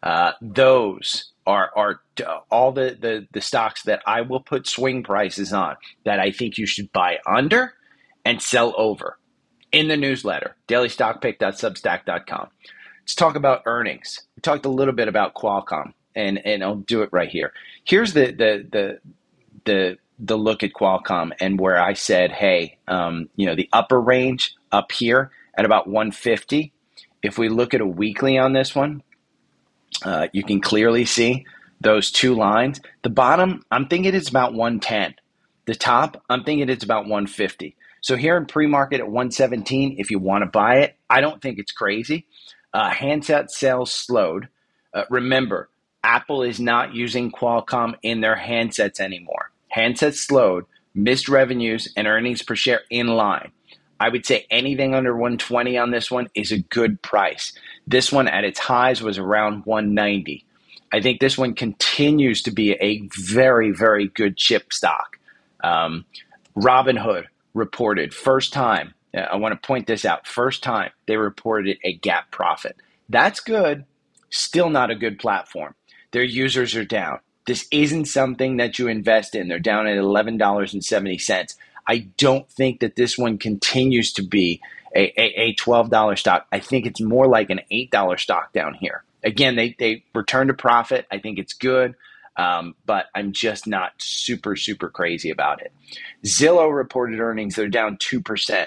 Uh, 0.02 0.32
those 0.40 1.32
are 1.46 1.70
are 1.76 2.00
all 2.50 2.72
the, 2.72 2.96
the 3.00 3.26
the 3.32 3.40
stocks 3.40 3.82
that 3.84 4.02
I 4.06 4.20
will 4.22 4.40
put 4.40 4.66
swing 4.66 5.02
prices 5.02 5.52
on 5.52 5.76
that 6.04 6.20
I 6.20 6.30
think 6.30 6.58
you 6.58 6.66
should 6.66 6.92
buy 6.92 7.18
under 7.26 7.74
and 8.24 8.40
sell 8.40 8.74
over 8.76 9.18
in 9.72 9.88
the 9.88 9.96
newsletter 9.96 10.56
dailystockpick.substack.com. 10.68 12.48
Let's 13.02 13.14
talk 13.14 13.34
about 13.36 13.62
earnings. 13.66 14.20
We 14.36 14.40
talked 14.42 14.64
a 14.64 14.70
little 14.70 14.94
bit 14.94 15.08
about 15.08 15.34
Qualcomm, 15.34 15.92
and 16.14 16.44
and 16.46 16.62
I'll 16.62 16.76
do 16.76 17.02
it 17.02 17.10
right 17.12 17.28
here. 17.28 17.52
Here's 17.84 18.12
the 18.12 18.26
the 18.26 18.66
the 18.70 18.98
the 19.64 19.98
the 20.18 20.36
look 20.36 20.62
at 20.62 20.72
Qualcomm 20.72 21.32
and 21.40 21.58
where 21.58 21.80
I 21.80 21.94
said, 21.94 22.32
hey, 22.32 22.78
um, 22.88 23.28
you 23.36 23.46
know, 23.46 23.54
the 23.54 23.68
upper 23.72 24.00
range 24.00 24.54
up 24.70 24.92
here 24.92 25.30
at 25.54 25.64
about 25.64 25.86
150. 25.86 26.72
If 27.22 27.38
we 27.38 27.48
look 27.48 27.74
at 27.74 27.80
a 27.80 27.86
weekly 27.86 28.38
on 28.38 28.52
this 28.52 28.74
one, 28.74 29.02
uh, 30.04 30.28
you 30.32 30.42
can 30.42 30.60
clearly 30.60 31.04
see 31.04 31.46
those 31.80 32.10
two 32.10 32.34
lines. 32.34 32.80
The 33.02 33.10
bottom, 33.10 33.64
I'm 33.70 33.86
thinking 33.86 34.14
it's 34.14 34.28
about 34.28 34.54
110. 34.54 35.14
The 35.64 35.74
top, 35.74 36.22
I'm 36.28 36.44
thinking 36.44 36.68
it's 36.68 36.84
about 36.84 37.02
150. 37.02 37.76
So 38.00 38.16
here 38.16 38.36
in 38.36 38.46
pre-market 38.46 39.00
at 39.00 39.06
117, 39.06 39.96
if 39.98 40.10
you 40.10 40.18
want 40.18 40.42
to 40.42 40.50
buy 40.50 40.78
it, 40.78 40.96
I 41.08 41.20
don't 41.20 41.40
think 41.40 41.58
it's 41.58 41.70
crazy. 41.70 42.26
Uh, 42.74 42.90
handset 42.90 43.50
sales 43.50 43.92
slowed. 43.92 44.48
Uh, 44.92 45.04
remember, 45.08 45.68
Apple 46.02 46.42
is 46.42 46.58
not 46.58 46.94
using 46.94 47.30
Qualcomm 47.30 47.94
in 48.02 48.20
their 48.20 48.36
handsets 48.36 48.98
anymore. 48.98 49.51
Handsets 49.74 50.16
slowed, 50.16 50.66
missed 50.94 51.28
revenues 51.28 51.88
and 51.96 52.06
earnings 52.06 52.42
per 52.42 52.54
share 52.54 52.82
in 52.90 53.08
line. 53.08 53.52
I 53.98 54.08
would 54.08 54.26
say 54.26 54.46
anything 54.50 54.94
under 54.94 55.14
120 55.14 55.78
on 55.78 55.92
this 55.92 56.10
one 56.10 56.28
is 56.34 56.50
a 56.50 56.58
good 56.58 57.00
price. 57.02 57.52
This 57.86 58.10
one 58.10 58.26
at 58.26 58.44
its 58.44 58.58
highs 58.58 59.00
was 59.00 59.16
around 59.16 59.64
190. 59.64 60.44
I 60.92 61.00
think 61.00 61.20
this 61.20 61.38
one 61.38 61.54
continues 61.54 62.42
to 62.42 62.50
be 62.50 62.72
a 62.72 63.08
very, 63.16 63.70
very 63.70 64.08
good 64.08 64.36
chip 64.36 64.72
stock. 64.72 65.18
Um, 65.62 66.04
Robinhood 66.56 67.26
reported 67.54 68.12
first 68.12 68.52
time. 68.52 68.92
I 69.14 69.36
want 69.36 69.52
to 69.60 69.66
point 69.66 69.86
this 69.86 70.04
out. 70.04 70.26
First 70.26 70.62
time 70.62 70.90
they 71.06 71.16
reported 71.16 71.78
a 71.84 71.96
GAAP 71.98 72.24
profit. 72.30 72.76
That's 73.08 73.40
good. 73.40 73.84
Still 74.30 74.70
not 74.70 74.90
a 74.90 74.96
good 74.96 75.18
platform. 75.18 75.74
Their 76.10 76.24
users 76.24 76.74
are 76.74 76.84
down. 76.84 77.20
This 77.46 77.66
isn't 77.70 78.06
something 78.06 78.58
that 78.58 78.78
you 78.78 78.88
invest 78.88 79.34
in. 79.34 79.48
They're 79.48 79.58
down 79.58 79.86
at 79.86 79.96
$11.70. 79.96 81.56
I 81.86 81.98
don't 82.16 82.48
think 82.48 82.80
that 82.80 82.96
this 82.96 83.18
one 83.18 83.38
continues 83.38 84.12
to 84.14 84.22
be 84.22 84.60
a, 84.94 85.12
a, 85.20 85.48
a 85.48 85.54
$12 85.54 86.18
stock. 86.18 86.46
I 86.52 86.60
think 86.60 86.86
it's 86.86 87.00
more 87.00 87.26
like 87.26 87.50
an 87.50 87.60
$8 87.70 88.20
stock 88.20 88.52
down 88.52 88.74
here. 88.74 89.02
Again, 89.24 89.56
they, 89.56 89.74
they 89.78 90.04
return 90.14 90.48
to 90.48 90.54
profit. 90.54 91.06
I 91.10 91.18
think 91.18 91.38
it's 91.38 91.52
good, 91.52 91.94
um, 92.36 92.74
but 92.86 93.06
I'm 93.14 93.32
just 93.32 93.66
not 93.66 93.92
super, 93.98 94.56
super 94.56 94.88
crazy 94.88 95.30
about 95.30 95.62
it. 95.62 95.72
Zillow 96.24 96.74
reported 96.74 97.20
earnings, 97.20 97.56
they're 97.56 97.68
down 97.68 97.96
2%. 97.96 98.66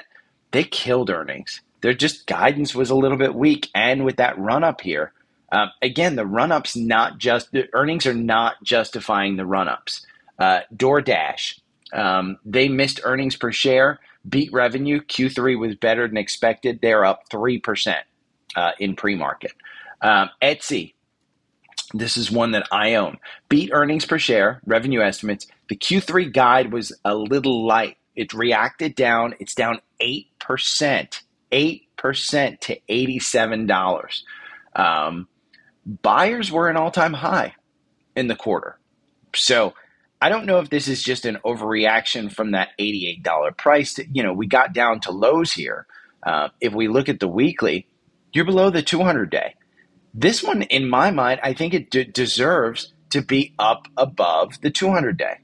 They 0.52 0.64
killed 0.64 1.10
earnings. 1.10 1.62
Their 1.82 1.94
just 1.94 2.26
guidance 2.26 2.74
was 2.74 2.90
a 2.90 2.96
little 2.96 3.18
bit 3.18 3.36
weak. 3.36 3.70
And 3.76 4.06
with 4.06 4.18
that 4.18 4.40
run 4.40 4.64
up 4.64 4.82
here, 4.82 5.14
um, 5.52 5.72
again, 5.82 6.16
the 6.16 6.26
run 6.26 6.52
ups 6.52 6.76
not 6.76 7.18
just 7.18 7.52
the 7.52 7.68
earnings 7.74 8.06
are 8.06 8.14
not 8.14 8.64
justifying 8.64 9.36
the 9.36 9.46
run 9.46 9.68
ups. 9.68 10.06
Uh, 10.40 10.62
DoorDash, 10.76 11.60
um, 11.94 12.38
they 12.46 12.68
missed 12.68 13.02
earnings 13.04 13.36
per 13.36 13.52
share, 13.52 14.00
beat 14.28 14.52
revenue. 14.52 15.02
Q3 15.02 15.58
was 15.60 15.76
better 15.76 16.08
than 16.08 16.18
expected. 16.18 16.80
They're 16.82 17.06
up 17.06 17.30
3% 17.30 17.98
uh, 18.56 18.72
in 18.80 18.96
pre 18.96 19.16
market. 19.16 19.54
Um, 20.02 20.30
Etsy, 20.42 20.94
this 21.94 22.18
is 22.18 22.32
one 22.32 22.52
that 22.52 22.68
I 22.72 22.96
own. 22.96 23.18
Beat 23.48 23.72
earnings 23.74 24.06
per 24.06 24.20
share, 24.20 24.62
revenue 24.66 25.02
estimates. 25.02 25.48
The 25.70 25.78
Q3 25.78 26.34
guide 26.34 26.74
was 26.74 26.92
a 27.06 27.16
little 27.16 27.66
light. 27.66 27.98
It 28.16 28.34
reacted 28.34 28.96
down. 28.96 29.36
It's 29.40 29.56
down 29.56 29.80
8%, 30.02 30.28
8% 31.52 32.60
to 32.60 32.80
$87. 32.90 34.22
Um, 34.76 35.28
buyers 35.86 36.52
were 36.52 36.70
an 36.70 36.78
all 36.78 36.92
time 36.92 37.14
high 37.14 37.56
in 38.16 38.28
the 38.28 38.36
quarter. 38.36 38.80
So 39.36 39.74
I 40.22 40.30
don't 40.30 40.46
know 40.46 40.60
if 40.60 40.70
this 40.70 40.88
is 40.88 41.04
just 41.04 41.26
an 41.26 41.38
overreaction 41.46 42.32
from 42.32 42.52
that 42.52 42.70
$88 42.80 43.58
price. 43.58 44.00
you 44.12 44.24
know, 44.24 44.34
we 44.34 44.48
got 44.48 44.74
down 44.74 45.02
to 45.02 45.12
lows 45.12 45.52
here. 45.52 45.86
Uh, 46.26 46.50
if 46.60 46.74
we 46.74 46.88
look 46.88 47.10
at 47.10 47.20
the 47.20 47.28
weekly, 47.28 47.88
you're 48.34 48.46
below 48.46 48.70
the 48.70 48.82
200 48.82 49.30
day. 49.30 49.56
This 50.14 50.42
one, 50.42 50.64
in 50.64 50.90
my 50.90 51.12
mind, 51.12 51.42
I 51.44 51.54
think 51.54 51.74
it 51.74 51.92
d- 51.92 52.06
deserves 52.06 52.94
to 53.10 53.22
be 53.22 53.54
up 53.60 53.88
above 53.98 54.62
the 54.62 54.72
200 54.72 55.18
day. 55.18 55.40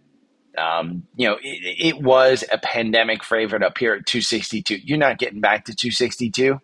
Um, 0.58 1.04
you 1.16 1.28
know, 1.28 1.38
it, 1.42 1.96
it, 1.96 2.02
was 2.02 2.44
a 2.52 2.58
pandemic 2.58 3.24
favorite 3.24 3.64
up 3.64 3.78
here 3.78 3.94
at 3.94 4.06
262. 4.06 4.78
You're 4.84 4.98
not 4.98 5.18
getting 5.18 5.40
back 5.40 5.66
to 5.66 5.76
262, 5.76 6.60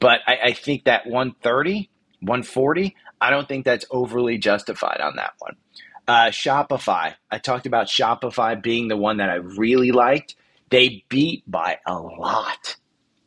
but 0.00 0.20
I, 0.26 0.38
I 0.44 0.52
think 0.52 0.84
that 0.84 1.06
130, 1.06 1.90
140, 2.20 2.96
I 3.20 3.30
don't 3.30 3.48
think 3.48 3.64
that's 3.64 3.86
overly 3.90 4.38
justified 4.38 5.00
on 5.00 5.16
that 5.16 5.32
one. 5.38 5.56
Uh, 6.06 6.28
Shopify. 6.28 7.14
I 7.30 7.38
talked 7.38 7.66
about 7.66 7.86
Shopify 7.86 8.60
being 8.60 8.88
the 8.88 8.96
one 8.96 9.18
that 9.18 9.28
I 9.28 9.34
really 9.36 9.92
liked. 9.92 10.36
They 10.70 11.04
beat 11.08 11.42
by 11.50 11.78
a 11.86 11.98
lot. 11.98 12.76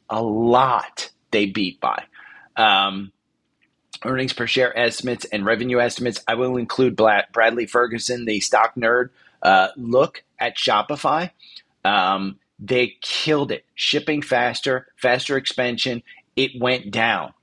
A 0.09 0.21
lot 0.21 1.11
they 1.31 1.45
beat 1.45 1.79
by. 1.79 2.03
Um, 2.55 3.11
earnings 4.03 4.33
per 4.33 4.47
share 4.47 4.77
estimates 4.77 5.25
and 5.25 5.45
revenue 5.45 5.79
estimates. 5.79 6.23
I 6.27 6.35
will 6.35 6.57
include 6.57 6.95
Bradley 6.95 7.65
Ferguson, 7.65 8.25
the 8.25 8.39
stock 8.39 8.75
nerd, 8.75 9.09
uh, 9.41 9.69
look 9.75 10.23
at 10.39 10.57
Shopify. 10.57 11.31
Um, 11.83 12.39
they 12.59 12.97
killed 13.01 13.51
it. 13.51 13.65
Shipping 13.75 14.21
faster, 14.21 14.87
faster 14.95 15.37
expansion. 15.37 16.03
It 16.35 16.51
went 16.59 16.91
down. 16.91 17.33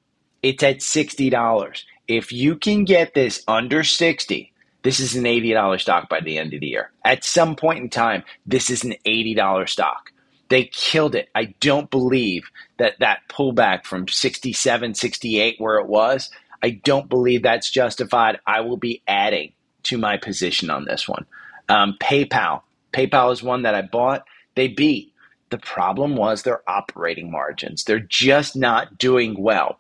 It's 0.43 0.63
at 0.63 0.79
$60. 0.79 1.83
If 2.09 2.33
you 2.33 2.57
can 2.57 2.85
get 2.85 3.15
this 3.15 3.43
under 3.47 3.85
60, 3.85 4.53
this 4.83 5.01
is 5.01 5.15
an 5.15 5.25
$80 5.25 5.81
stock 5.81 6.09
by 6.09 6.21
the 6.21 6.39
end 6.39 6.55
of 6.55 6.61
the 6.61 6.67
year. 6.69 6.91
At 7.05 7.25
some 7.25 7.55
point 7.57 7.81
in 7.81 7.91
time, 7.91 8.25
this 8.47 8.71
is 8.71 8.85
an 8.85 8.95
$80 9.07 9.69
stock. 9.69 10.13
They 10.49 10.65
killed 10.65 11.15
it. 11.15 11.29
I 11.35 11.55
don't 11.61 11.91
believe 11.91 12.51
that 12.79 12.99
that 13.01 13.21
pullback 13.29 13.85
from 13.85 14.09
67, 14.09 14.95
68, 14.95 15.57
where 15.59 15.79
it 15.79 15.87
was, 15.87 16.31
I 16.63 16.71
don't 16.71 17.09
believe 17.09 17.43
that's 17.43 17.71
justified. 17.71 18.41
I 18.47 18.63
will 18.63 18.79
be 18.79 19.03
adding 19.07 19.53
to 19.85 19.99
my 19.99 20.17
position 20.17 20.71
on 20.71 20.87
this 20.87 21.07
one. 21.07 21.27
Um, 21.69 21.97
PayPal. 22.01 22.63
PayPal 22.93 23.33
is 23.33 23.43
one 23.43 23.63
that 23.63 23.75
I 23.75 23.83
bought. 23.83 24.25
They 24.55 24.69
beat. 24.69 25.13
The 25.51 25.59
problem 25.59 26.17
was 26.17 26.43
their 26.43 26.63
operating 26.69 27.31
margins. 27.31 27.85
They're 27.85 28.01
just 28.01 28.57
not 28.57 28.99
doing 28.99 29.41
well. 29.41 29.79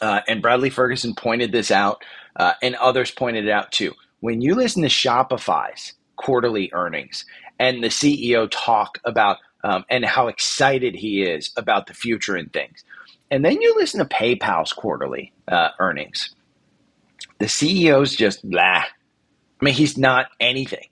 Uh, 0.00 0.20
and 0.28 0.42
Bradley 0.42 0.70
Ferguson 0.70 1.14
pointed 1.14 1.52
this 1.52 1.70
out, 1.70 2.02
uh, 2.36 2.54
and 2.62 2.74
others 2.76 3.10
pointed 3.10 3.46
it 3.46 3.50
out 3.50 3.72
too. 3.72 3.94
When 4.20 4.40
you 4.40 4.54
listen 4.54 4.82
to 4.82 4.88
Shopify's 4.88 5.94
quarterly 6.16 6.70
earnings 6.72 7.24
and 7.58 7.82
the 7.82 7.88
CEO 7.88 8.48
talk 8.50 8.98
about 9.04 9.38
um, 9.62 9.84
and 9.90 10.04
how 10.04 10.28
excited 10.28 10.94
he 10.94 11.22
is 11.22 11.50
about 11.56 11.86
the 11.86 11.94
future 11.94 12.36
and 12.36 12.52
things, 12.52 12.84
and 13.30 13.44
then 13.44 13.60
you 13.60 13.74
listen 13.76 14.00
to 14.00 14.06
PayPal's 14.06 14.72
quarterly 14.72 15.32
uh, 15.48 15.68
earnings, 15.78 16.34
the 17.38 17.46
CEO's 17.46 18.14
just 18.14 18.48
blah. 18.48 18.84
I 18.84 19.64
mean, 19.64 19.74
he's 19.74 19.98
not 19.98 20.26
anything. 20.40 20.88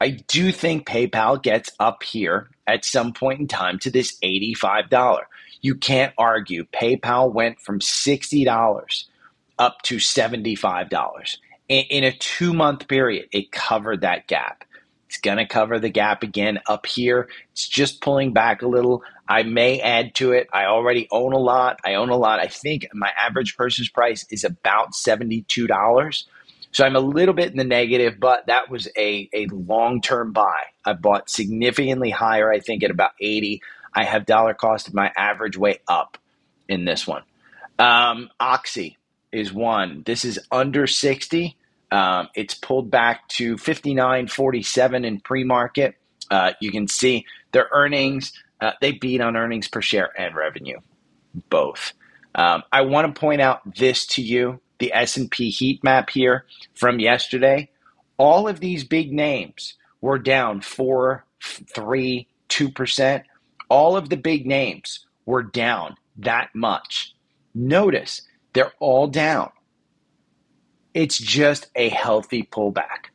I 0.00 0.10
do 0.10 0.52
think 0.52 0.86
PayPal 0.86 1.42
gets 1.42 1.70
up 1.80 2.02
here 2.02 2.50
at 2.66 2.84
some 2.84 3.12
point 3.12 3.40
in 3.40 3.48
time 3.48 3.78
to 3.80 3.90
this 3.90 4.18
$85. 4.22 5.20
You 5.60 5.74
can't 5.74 6.12
argue. 6.18 6.64
PayPal 6.64 7.32
went 7.32 7.60
from 7.60 7.80
$60 7.80 9.04
up 9.58 9.82
to 9.82 9.96
$75. 9.96 11.36
In, 11.68 11.84
in 11.90 12.04
a 12.04 12.12
two 12.12 12.52
month 12.52 12.88
period, 12.88 13.28
it 13.32 13.52
covered 13.52 14.02
that 14.02 14.26
gap. 14.26 14.64
It's 15.08 15.18
going 15.18 15.38
to 15.38 15.46
cover 15.46 15.78
the 15.78 15.88
gap 15.88 16.22
again 16.22 16.58
up 16.66 16.84
here. 16.84 17.28
It's 17.52 17.66
just 17.66 18.00
pulling 18.00 18.32
back 18.32 18.62
a 18.62 18.68
little. 18.68 19.02
I 19.28 19.44
may 19.44 19.80
add 19.80 20.14
to 20.16 20.32
it. 20.32 20.48
I 20.52 20.66
already 20.66 21.08
own 21.10 21.32
a 21.32 21.38
lot. 21.38 21.78
I 21.84 21.94
own 21.94 22.10
a 22.10 22.16
lot. 22.16 22.40
I 22.40 22.48
think 22.48 22.88
my 22.92 23.10
average 23.16 23.56
purchase 23.56 23.88
price 23.88 24.26
is 24.30 24.44
about 24.44 24.92
$72. 24.92 26.24
So 26.72 26.84
I'm 26.84 26.96
a 26.96 27.00
little 27.00 27.34
bit 27.34 27.50
in 27.50 27.56
the 27.56 27.64
negative, 27.64 28.20
but 28.20 28.46
that 28.48 28.68
was 28.68 28.88
a, 28.98 29.28
a 29.32 29.46
long 29.46 30.00
term 30.00 30.32
buy. 30.32 30.60
I 30.84 30.92
bought 30.92 31.30
significantly 31.30 32.10
higher, 32.10 32.52
I 32.52 32.60
think 32.60 32.82
at 32.82 32.90
about 32.90 33.12
80. 33.20 33.62
I 33.96 34.04
have 34.04 34.26
dollar 34.26 34.54
cost 34.54 34.88
of 34.88 34.94
my 34.94 35.10
average 35.16 35.56
way 35.56 35.80
up 35.88 36.18
in 36.68 36.84
this 36.84 37.06
one. 37.06 37.22
Um, 37.78 38.30
Oxy 38.38 38.98
is 39.32 39.52
one. 39.52 40.02
This 40.06 40.24
is 40.24 40.38
under 40.52 40.86
60. 40.86 41.56
Um, 41.90 42.28
it's 42.34 42.54
pulled 42.54 42.90
back 42.90 43.26
to 43.30 43.56
59.47 43.56 45.06
in 45.06 45.20
pre 45.20 45.44
market. 45.44 45.96
Uh, 46.30 46.52
you 46.60 46.70
can 46.70 46.88
see 46.88 47.24
their 47.52 47.68
earnings, 47.72 48.32
uh, 48.60 48.72
they 48.80 48.92
beat 48.92 49.20
on 49.20 49.36
earnings 49.36 49.68
per 49.68 49.80
share 49.80 50.10
and 50.20 50.34
revenue, 50.34 50.78
both. 51.48 51.92
Um, 52.34 52.64
I 52.70 52.82
want 52.82 53.14
to 53.14 53.18
point 53.18 53.40
out 53.40 53.76
this 53.76 54.04
to 54.08 54.22
you 54.22 54.60
the 54.78 54.92
S&P 54.92 55.50
heat 55.50 55.82
map 55.82 56.10
here 56.10 56.44
from 56.74 57.00
yesterday, 57.00 57.70
all 58.18 58.48
of 58.48 58.60
these 58.60 58.84
big 58.84 59.12
names 59.12 59.74
were 60.00 60.18
down 60.18 60.60
4, 60.60 61.24
3, 61.40 62.28
2%. 62.48 63.22
All 63.68 63.96
of 63.96 64.08
the 64.08 64.16
big 64.16 64.46
names 64.46 65.06
were 65.24 65.42
down 65.42 65.96
that 66.18 66.50
much. 66.54 67.14
Notice 67.54 68.22
they're 68.52 68.72
all 68.80 69.06
down. 69.06 69.50
It's 70.94 71.18
just 71.18 71.68
a 71.74 71.88
healthy 71.88 72.42
pullback. 72.42 73.10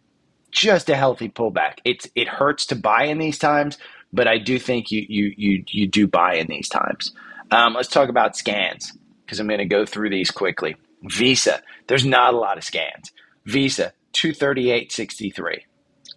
Just 0.52 0.90
a 0.90 0.96
healthy 0.96 1.30
pullback. 1.30 1.80
It's 1.86 2.08
it 2.16 2.28
hurts 2.28 2.66
to 2.68 2.76
buy 2.76 3.06
in 3.06 3.18
these 3.18 3.40
times, 3.40 3.78
but 4.12 4.28
I 4.28 4.38
do 4.38 4.60
think 4.60 4.92
you 4.92 5.06
you 5.08 5.34
you 5.38 5.64
you 5.68 5.88
do 5.88 6.08
buy 6.08 6.36
in 6.36 6.48
these 6.48 6.70
times. 6.70 7.14
Um, 7.52 7.74
let's 7.74 7.90
talk 7.90 8.10
about 8.10 8.36
scans 8.38 8.94
because 9.26 9.40
I'm 9.40 9.48
going 9.48 9.60
to 9.60 9.66
go 9.66 9.86
through 9.86 10.10
these 10.10 10.32
quickly. 10.32 10.76
Visa, 11.04 11.62
there's 11.88 12.06
not 12.06 12.34
a 12.34 12.38
lot 12.38 12.58
of 12.58 12.64
scans. 12.64 13.12
Visa, 13.46 13.94
238.63. 14.14 15.62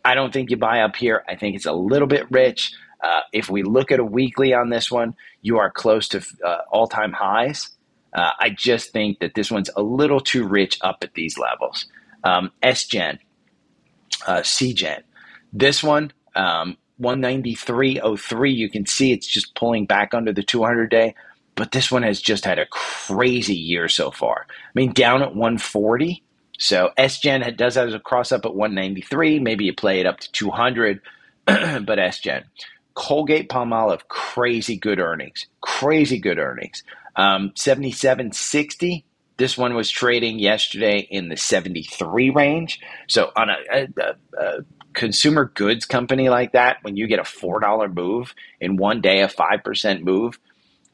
I 0.05 0.15
don't 0.15 0.33
think 0.33 0.51
you 0.51 0.57
buy 0.57 0.81
up 0.81 0.97
here. 0.97 1.25
I 1.29 1.37
think 1.37 1.57
it's 1.57 1.67
a 1.67 1.73
little 1.73 2.09
bit 2.09 2.31
rich. 2.31 2.73
Uh, 3.05 3.21
if 3.33 3.51
we 3.51 3.63
look 3.63 3.93
at 3.93 4.01
a 4.01 4.05
weekly 4.05 4.55
on 4.55 4.71
this 4.71 4.91
one, 4.91 5.15
you 5.43 5.59
are 5.59 5.71
close 5.71 6.09
to 6.09 6.25
uh, 6.45 6.59
all 6.71 6.87
time 6.87 7.13
highs. 7.13 7.71
Uh, 8.15 8.31
I 8.39 8.51
just 8.51 8.93
think 8.93 9.19
that 9.21 9.35
this 9.35 9.51
one's 9.51 9.71
a 9.77 9.83
little 9.83 10.21
too 10.21 10.47
rich 10.47 10.79
up 10.81 10.99
at 11.03 11.15
these 11.15 11.37
levels. 11.37 11.87
Um, 12.23 12.51
SGen, 12.63 13.19
uh, 14.27 14.41
CGen. 14.41 15.03
This 15.53 15.83
one, 15.83 16.13
um, 16.35 16.79
193.03, 17.01 18.55
you 18.55 18.71
can 18.71 18.87
see 18.87 19.13
it's 19.13 19.27
just 19.27 19.55
pulling 19.55 19.85
back 19.85 20.15
under 20.15 20.33
the 20.33 20.43
200 20.43 20.91
day 20.91 21.15
but 21.55 21.73
this 21.73 21.91
one 21.91 22.03
has 22.03 22.21
just 22.21 22.45
had 22.45 22.59
a 22.59 22.67
crazy 22.67 23.55
year 23.55 23.89
so 23.89 24.11
far. 24.11 24.47
I 24.49 24.71
mean, 24.75 24.93
down 24.93 25.23
at 25.23 25.35
140. 25.35 26.23
So 26.59 26.91
SGen 26.99 27.57
does 27.57 27.75
have 27.75 27.93
a 27.93 28.01
cross 28.01 28.33
up 28.33 28.45
at 28.45 28.55
193. 28.55 29.39
Maybe 29.41 29.65
you 29.65 29.75
play 29.75 30.01
it 30.01 30.07
up 30.07 30.21
to 30.21 30.33
200, 30.33 31.01
but 31.47 31.99
SGen. 31.99 32.45
Colgate 32.95 33.49
Palmolive, 33.49 34.07
crazy 34.09 34.77
good 34.77 35.01
earnings. 35.01 35.47
Crazy 35.61 36.19
good 36.19 36.39
earnings. 36.39 36.83
Um, 37.17 37.51
77.60. 37.57 39.05
This 39.37 39.59
one 39.59 39.75
was 39.75 39.91
trading 39.91 40.39
yesterday 40.39 41.01
in 41.11 41.29
the 41.29 41.37
73 41.37 42.31
range. 42.31 42.81
So 43.09 43.33
on 43.37 43.51
a, 43.51 43.57
a, 43.73 44.17
a 44.39 44.65
consumer 44.93 45.47
goods 45.55 45.85
company 45.85 46.29
like 46.29 46.53
that, 46.53 46.79
when 46.83 46.97
you 46.97 47.07
get 47.09 47.19
a 47.19 47.23
$4 47.23 47.95
move 47.95 48.35
in 48.61 48.77
one 48.77 49.01
day, 49.01 49.21
a 49.23 49.29
5% 49.29 50.03
move, 50.03 50.39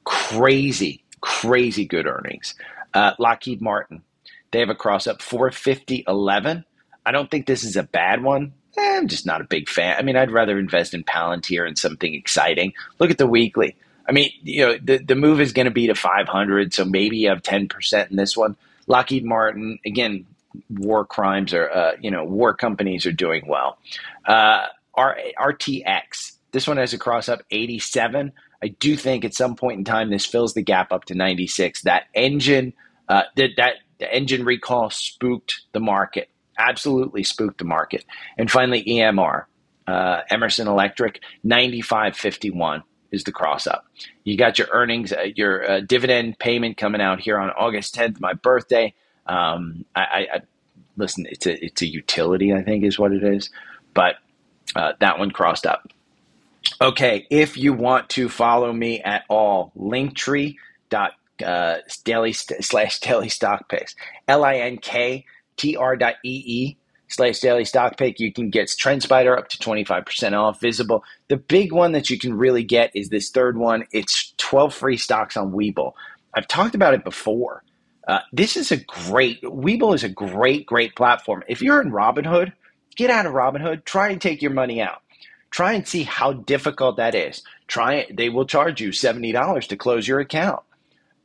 crazy, 0.05 1.05
crazy 1.21 1.85
good 1.85 2.07
earnings. 2.07 2.55
Uh, 2.95 3.13
Lockheed 3.19 3.61
Martin, 3.61 4.03
they 4.51 4.61
have 4.61 4.71
a 4.71 4.75
cross 4.75 5.07
up 5.07 5.21
450.11. 5.21 6.65
I 7.05 7.13
don't 7.13 7.31
think 7.31 7.47
this 7.47 7.65
is 7.65 7.77
a 7.77 7.83
bad 7.83 8.23
one. 8.23 8.55
Eh, 8.79 8.97
I'm 8.97 9.09
just 9.09 9.27
not 9.27 9.41
a 9.41 9.45
big 9.45 9.69
fan. 9.69 9.97
I 9.99 10.03
mean, 10.03 10.17
I'd 10.17 10.31
rather 10.31 10.59
invest 10.59 10.95
in 10.95 11.05
Palantir 11.05 11.67
and 11.67 11.79
something 11.79 12.15
exciting. 12.15 12.73
Look 12.99 13.11
at 13.11 13.19
the 13.19 13.27
weekly. 13.27 13.77
I 14.09 14.13
mean, 14.13 14.31
you 14.43 14.67
know, 14.67 14.79
the, 14.83 14.99
the 14.99 15.15
move 15.15 15.41
is 15.41 15.53
going 15.53 15.67
to 15.67 15.71
be 15.71 15.87
to 15.87 15.95
500, 15.95 16.75
so 16.75 16.85
maybe 16.85 17.19
you 17.19 17.29
have 17.29 17.43
10% 17.43 18.11
in 18.11 18.17
this 18.17 18.37
one. 18.37 18.57
Lockheed 18.87 19.25
Martin, 19.25 19.79
again, 19.87 20.27
war 20.69 21.05
crimes 21.05 21.55
are, 21.55 21.71
uh, 21.71 21.93
you 22.01 22.11
know, 22.11 22.25
war 22.25 22.55
companies 22.55 23.07
are 23.07 23.13
doing 23.13 23.47
well. 23.47 23.79
Uh, 24.27 24.67
RTX, 24.97 26.33
this 26.53 26.67
one 26.67 26.77
has 26.77 26.93
a 26.93 26.99
cross 26.99 27.29
up 27.29 27.43
87. 27.51 28.33
I 28.63 28.69
do 28.69 28.97
think 28.97 29.25
at 29.25 29.35
some 29.35 29.55
point 29.55 29.79
in 29.79 29.85
time 29.85 30.11
this 30.11 30.27
fills 30.27 30.55
the 30.55 30.63
gap 30.63 30.93
up 30.93 31.05
to 31.07 31.15
96. 31.15 31.83
That 31.83 32.05
engine, 32.15 32.73
uh, 33.09 33.23
that 33.37 33.51
that 33.57 33.75
the 33.99 34.13
engine 34.13 34.45
recall 34.45 34.91
spooked 34.91 35.63
the 35.73 35.81
market, 35.81 36.30
absolutely 36.61 37.25
spooked 37.25 37.59
the 37.59 37.65
market. 37.65 38.05
And 38.39 38.51
finally, 38.51 38.85
EMR, 38.85 39.45
uh, 39.87 40.21
Emerson 40.31 40.69
Electric, 40.69 41.21
95.51 41.45 42.83
is 43.11 43.25
the 43.25 43.33
cross 43.33 43.67
up. 43.67 43.87
You 44.25 44.37
got 44.37 44.59
your 44.59 44.69
earnings, 44.73 45.13
uh, 45.13 45.29
your 45.35 45.69
uh, 45.69 45.81
dividend 45.81 46.39
payment 46.39 46.77
coming 46.77 47.01
out 47.01 47.21
here 47.21 47.39
on 47.39 47.51
August 47.51 47.95
10th, 47.95 48.21
my 48.21 48.35
birthday. 48.35 48.95
Um, 49.27 49.85
I, 49.97 50.01
I, 50.01 50.19
I, 50.35 50.41
listen, 50.97 51.27
it's 51.29 51.47
a 51.47 51.65
it's 51.65 51.83
a 51.83 51.87
utility, 51.87 52.53
I 52.53 52.63
think, 52.63 52.85
is 52.85 52.99
what 52.99 53.13
it 53.13 53.23
is, 53.23 53.51
but 53.95 54.17
uh, 54.77 54.93
that 55.01 55.19
one 55.19 55.31
crossed 55.31 55.67
up. 55.67 55.89
Okay, 56.81 57.27
if 57.31 57.57
you 57.57 57.73
want 57.73 58.09
to 58.11 58.29
follow 58.29 58.73
me 58.73 59.01
at 59.03 59.25
all, 59.29 59.73
linktree 59.77 60.57
dot 60.89 61.13
uh, 61.45 61.77
daily 62.05 62.33
st- 62.33 62.65
slash 62.65 63.01
daily 63.01 63.29
stock 63.29 63.69
picks, 63.69 63.95
L 64.29 64.45
I 64.45 64.57
N 64.57 64.79
K 64.79 65.25
T 65.61 65.77
R 65.77 65.95
dot 65.95 66.15
E 66.25 66.43
E 66.47 66.77
slash 67.09 67.41
daily 67.41 67.67
stock 67.67 67.99
pick. 67.99 68.19
You 68.19 68.33
can 68.33 68.49
get 68.49 68.69
TrendSpider 68.69 69.37
up 69.37 69.49
to 69.49 69.59
25% 69.59 70.33
off 70.33 70.61
visible. 70.61 71.05
The 71.29 71.37
big 71.37 71.73
one 71.73 71.93
that 71.93 72.09
you 72.09 72.19
can 72.19 72.35
really 72.35 72.65
get 72.65 72.91
is 72.95 73.11
this 73.11 73.31
third 73.31 73.59
one. 73.59 73.85
It's 73.93 74.33
12 74.39 74.75
free 74.75 74.97
stocks 74.97 75.37
on 75.37 75.53
Webull. 75.53 75.93
I've 76.35 76.49
talked 76.49 76.75
about 76.75 76.95
it 76.95 77.05
before. 77.05 77.63
Uh, 78.09 78.21
this 78.33 78.57
is 78.57 78.73
a 78.73 78.79
great, 78.79 79.43
Webull 79.43 79.95
is 79.95 80.03
a 80.05 80.09
great, 80.09 80.65
great 80.65 80.97
platform. 80.97 81.45
If 81.47 81.61
you're 81.61 81.83
in 81.83 81.91
Robinhood, 81.91 82.53
get 82.97 83.11
out 83.11 83.27
of 83.27 83.33
Robinhood, 83.35 83.85
try 83.85 84.09
and 84.09 84.21
take 84.21 84.41
your 84.41 84.53
money 84.53 84.81
out. 84.81 85.03
Try 85.51 85.75
and 85.75 85.87
see 85.87 86.05
how 86.05 86.33
difficult 86.33 86.97
that 86.97 87.15
is. 87.15 87.43
Try 87.67 87.95
it. 87.97 88.17
They 88.17 88.31
will 88.31 88.47
charge 88.47 88.81
you 88.81 88.91
$70 88.91 89.69
to 89.69 89.77
close 89.77 90.09
your 90.09 90.21
account. 90.21 90.61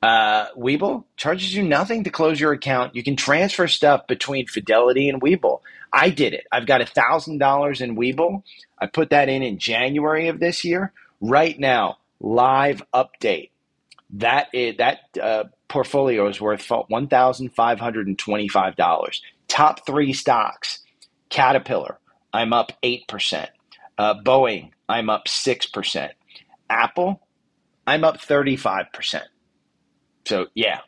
Uh, 0.05 0.47
Webull 0.55 1.03
charges 1.17 1.55
you 1.55 1.63
nothing 1.63 2.03
to 2.03 2.11
close 2.11 2.39
your 2.39 2.51
account. 2.53 2.95
You 2.95 3.01
can 3.03 3.15
transfer 3.15 3.67
stuff 3.67 4.05
between 4.07 4.45
Fidelity 4.47 5.09
and 5.09 5.19
Webull. 5.19 5.61
I 5.91 6.11
did 6.11 6.35
it. 6.35 6.45
I've 6.51 6.67
got 6.67 6.81
$1,000 6.81 7.81
in 7.81 7.95
Webull. 7.97 8.43
I 8.79 8.85
put 8.85 9.09
that 9.09 9.29
in 9.29 9.41
in 9.41 9.57
January 9.57 10.27
of 10.27 10.39
this 10.39 10.63
year. 10.63 10.93
Right 11.21 11.59
now, 11.59 11.97
live 12.19 12.83
update. 12.93 13.49
That 14.11 14.49
is, 14.53 14.77
that 14.77 14.99
uh, 15.21 15.43
portfolio 15.69 16.27
is 16.29 16.39
worth 16.39 16.67
$1,525. 16.67 19.19
Top 19.47 19.85
three 19.87 20.13
stocks. 20.13 20.83
Caterpillar, 21.29 21.97
I'm 22.31 22.53
up 22.53 22.73
8%. 22.83 23.47
Uh, 23.97 24.13
Boeing, 24.23 24.69
I'm 24.87 25.09
up 25.09 25.25
6%. 25.25 26.09
Apple, 26.69 27.21
I'm 27.87 28.03
up 28.03 28.17
35%. 28.19 29.23
So, 30.25 30.47
yeah, 30.55 30.79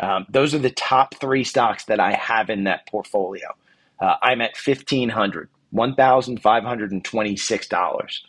um, 0.00 0.26
those 0.30 0.54
are 0.54 0.58
the 0.58 0.70
top 0.70 1.14
three 1.16 1.44
stocks 1.44 1.84
that 1.84 2.00
I 2.00 2.14
have 2.14 2.48
in 2.50 2.64
that 2.64 2.86
portfolio. 2.86 3.48
Uh, 4.00 4.14
I'm 4.22 4.40
at 4.42 4.56
$1,500, 4.56 5.46
$1,526. 5.74 8.20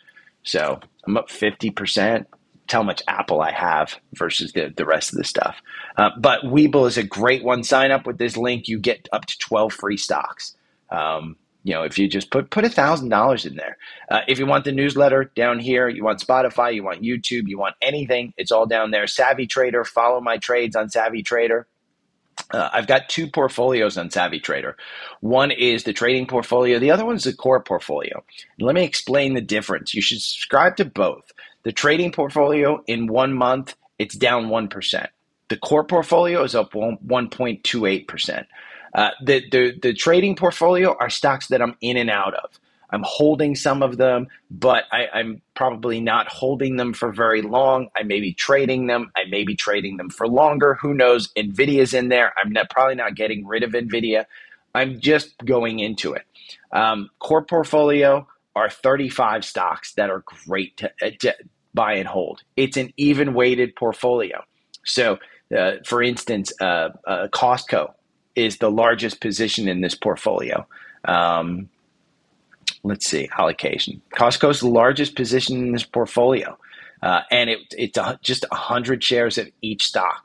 So 0.44 0.80
I'm 1.06 1.16
up 1.16 1.28
50%. 1.28 2.26
Tell 2.68 2.82
how 2.82 2.86
much 2.86 3.02
Apple 3.08 3.40
I 3.40 3.50
have 3.52 3.96
versus 4.14 4.52
the, 4.52 4.72
the 4.76 4.84
rest 4.84 5.12
of 5.12 5.18
the 5.18 5.24
stuff. 5.24 5.56
Uh, 5.96 6.10
but 6.18 6.42
Webull 6.42 6.86
is 6.86 6.98
a 6.98 7.02
great 7.02 7.42
one. 7.42 7.64
Sign 7.64 7.90
up 7.90 8.06
with 8.06 8.18
this 8.18 8.36
link. 8.36 8.68
You 8.68 8.78
get 8.78 9.08
up 9.12 9.24
to 9.26 9.38
12 9.38 9.72
free 9.72 9.96
stocks. 9.96 10.54
Um, 10.90 11.36
you 11.68 11.74
know, 11.74 11.82
if 11.82 11.98
you 11.98 12.08
just 12.08 12.30
put 12.30 12.48
put 12.48 12.64
a 12.64 12.70
thousand 12.70 13.10
dollars 13.10 13.44
in 13.44 13.54
there. 13.56 13.76
Uh, 14.10 14.22
if 14.26 14.38
you 14.38 14.46
want 14.46 14.64
the 14.64 14.72
newsletter 14.72 15.30
down 15.36 15.58
here, 15.58 15.86
you 15.86 16.02
want 16.02 16.18
Spotify, 16.18 16.72
you 16.72 16.82
want 16.82 17.02
YouTube, 17.02 17.46
you 17.46 17.58
want 17.58 17.74
anything, 17.82 18.32
it's 18.38 18.50
all 18.50 18.64
down 18.64 18.90
there. 18.90 19.06
Savvy 19.06 19.46
Trader, 19.46 19.84
follow 19.84 20.18
my 20.22 20.38
trades 20.38 20.74
on 20.74 20.88
Savvy 20.88 21.22
Trader. 21.22 21.66
Uh, 22.50 22.70
I've 22.72 22.86
got 22.86 23.10
two 23.10 23.26
portfolios 23.26 23.98
on 23.98 24.08
Savvy 24.08 24.40
Trader. 24.40 24.78
One 25.20 25.50
is 25.50 25.84
the 25.84 25.92
trading 25.92 26.26
portfolio, 26.26 26.78
the 26.78 26.90
other 26.90 27.04
one's 27.04 27.24
the 27.24 27.34
core 27.34 27.62
portfolio. 27.62 28.24
Let 28.58 28.74
me 28.74 28.84
explain 28.84 29.34
the 29.34 29.42
difference. 29.42 29.92
You 29.92 30.00
should 30.00 30.22
subscribe 30.22 30.76
to 30.76 30.86
both. 30.86 31.30
The 31.64 31.72
trading 31.72 32.12
portfolio 32.12 32.82
in 32.86 33.08
one 33.08 33.34
month, 33.34 33.76
it's 33.98 34.14
down 34.14 34.46
1%. 34.46 35.06
The 35.50 35.56
core 35.58 35.84
portfolio 35.84 36.42
is 36.44 36.54
up 36.54 36.72
1.28%. 36.72 38.46
Uh, 38.94 39.10
the, 39.22 39.48
the, 39.50 39.78
the 39.80 39.92
trading 39.92 40.34
portfolio 40.34 40.96
are 40.98 41.10
stocks 41.10 41.48
that 41.48 41.60
I'm 41.62 41.76
in 41.80 41.96
and 41.96 42.10
out 42.10 42.34
of. 42.34 42.50
I'm 42.90 43.02
holding 43.04 43.54
some 43.54 43.82
of 43.82 43.98
them, 43.98 44.28
but 44.50 44.84
I, 44.90 45.20
am 45.20 45.42
probably 45.54 46.00
not 46.00 46.28
holding 46.28 46.76
them 46.76 46.94
for 46.94 47.12
very 47.12 47.42
long. 47.42 47.88
I 47.94 48.02
may 48.02 48.20
be 48.20 48.32
trading 48.32 48.86
them. 48.86 49.12
I 49.14 49.24
may 49.28 49.44
be 49.44 49.54
trading 49.54 49.98
them 49.98 50.08
for 50.08 50.26
longer. 50.26 50.78
Who 50.80 50.94
knows? 50.94 51.28
Nvidia's 51.34 51.92
in 51.92 52.08
there. 52.08 52.32
I'm 52.38 52.50
not, 52.50 52.70
probably 52.70 52.94
not 52.94 53.14
getting 53.14 53.46
rid 53.46 53.62
of 53.62 53.72
Nvidia. 53.72 54.24
I'm 54.74 55.00
just 55.00 55.36
going 55.44 55.80
into 55.80 56.14
it. 56.14 56.22
Um, 56.72 57.10
core 57.18 57.44
portfolio 57.44 58.26
are 58.56 58.70
35 58.70 59.44
stocks 59.44 59.92
that 59.94 60.08
are 60.08 60.24
great 60.46 60.76
to, 60.78 60.90
uh, 61.02 61.10
to 61.20 61.34
buy 61.74 61.94
and 61.94 62.08
hold. 62.08 62.42
It's 62.56 62.76
an 62.76 62.92
even 62.96 63.34
weighted 63.34 63.76
portfolio. 63.76 64.44
So, 64.84 65.18
uh, 65.56 65.72
for 65.84 66.02
instance, 66.02 66.52
uh, 66.60 66.90
uh 67.06 67.28
Costco 67.28 67.92
is 68.38 68.58
the 68.58 68.70
largest 68.70 69.20
position 69.20 69.68
in 69.68 69.80
this 69.80 69.94
portfolio. 69.94 70.66
Um, 71.04 71.68
let's 72.84 73.06
see, 73.06 73.28
allocation. 73.36 74.00
Costco 74.14 74.50
is 74.50 74.60
the 74.60 74.68
largest 74.68 75.16
position 75.16 75.56
in 75.56 75.72
this 75.72 75.84
portfolio, 75.84 76.56
uh, 77.02 77.22
and 77.30 77.50
it, 77.50 77.58
it's 77.76 77.98
a, 77.98 78.18
just 78.22 78.44
100 78.50 79.02
shares 79.02 79.38
of 79.38 79.48
each 79.60 79.84
stock, 79.84 80.24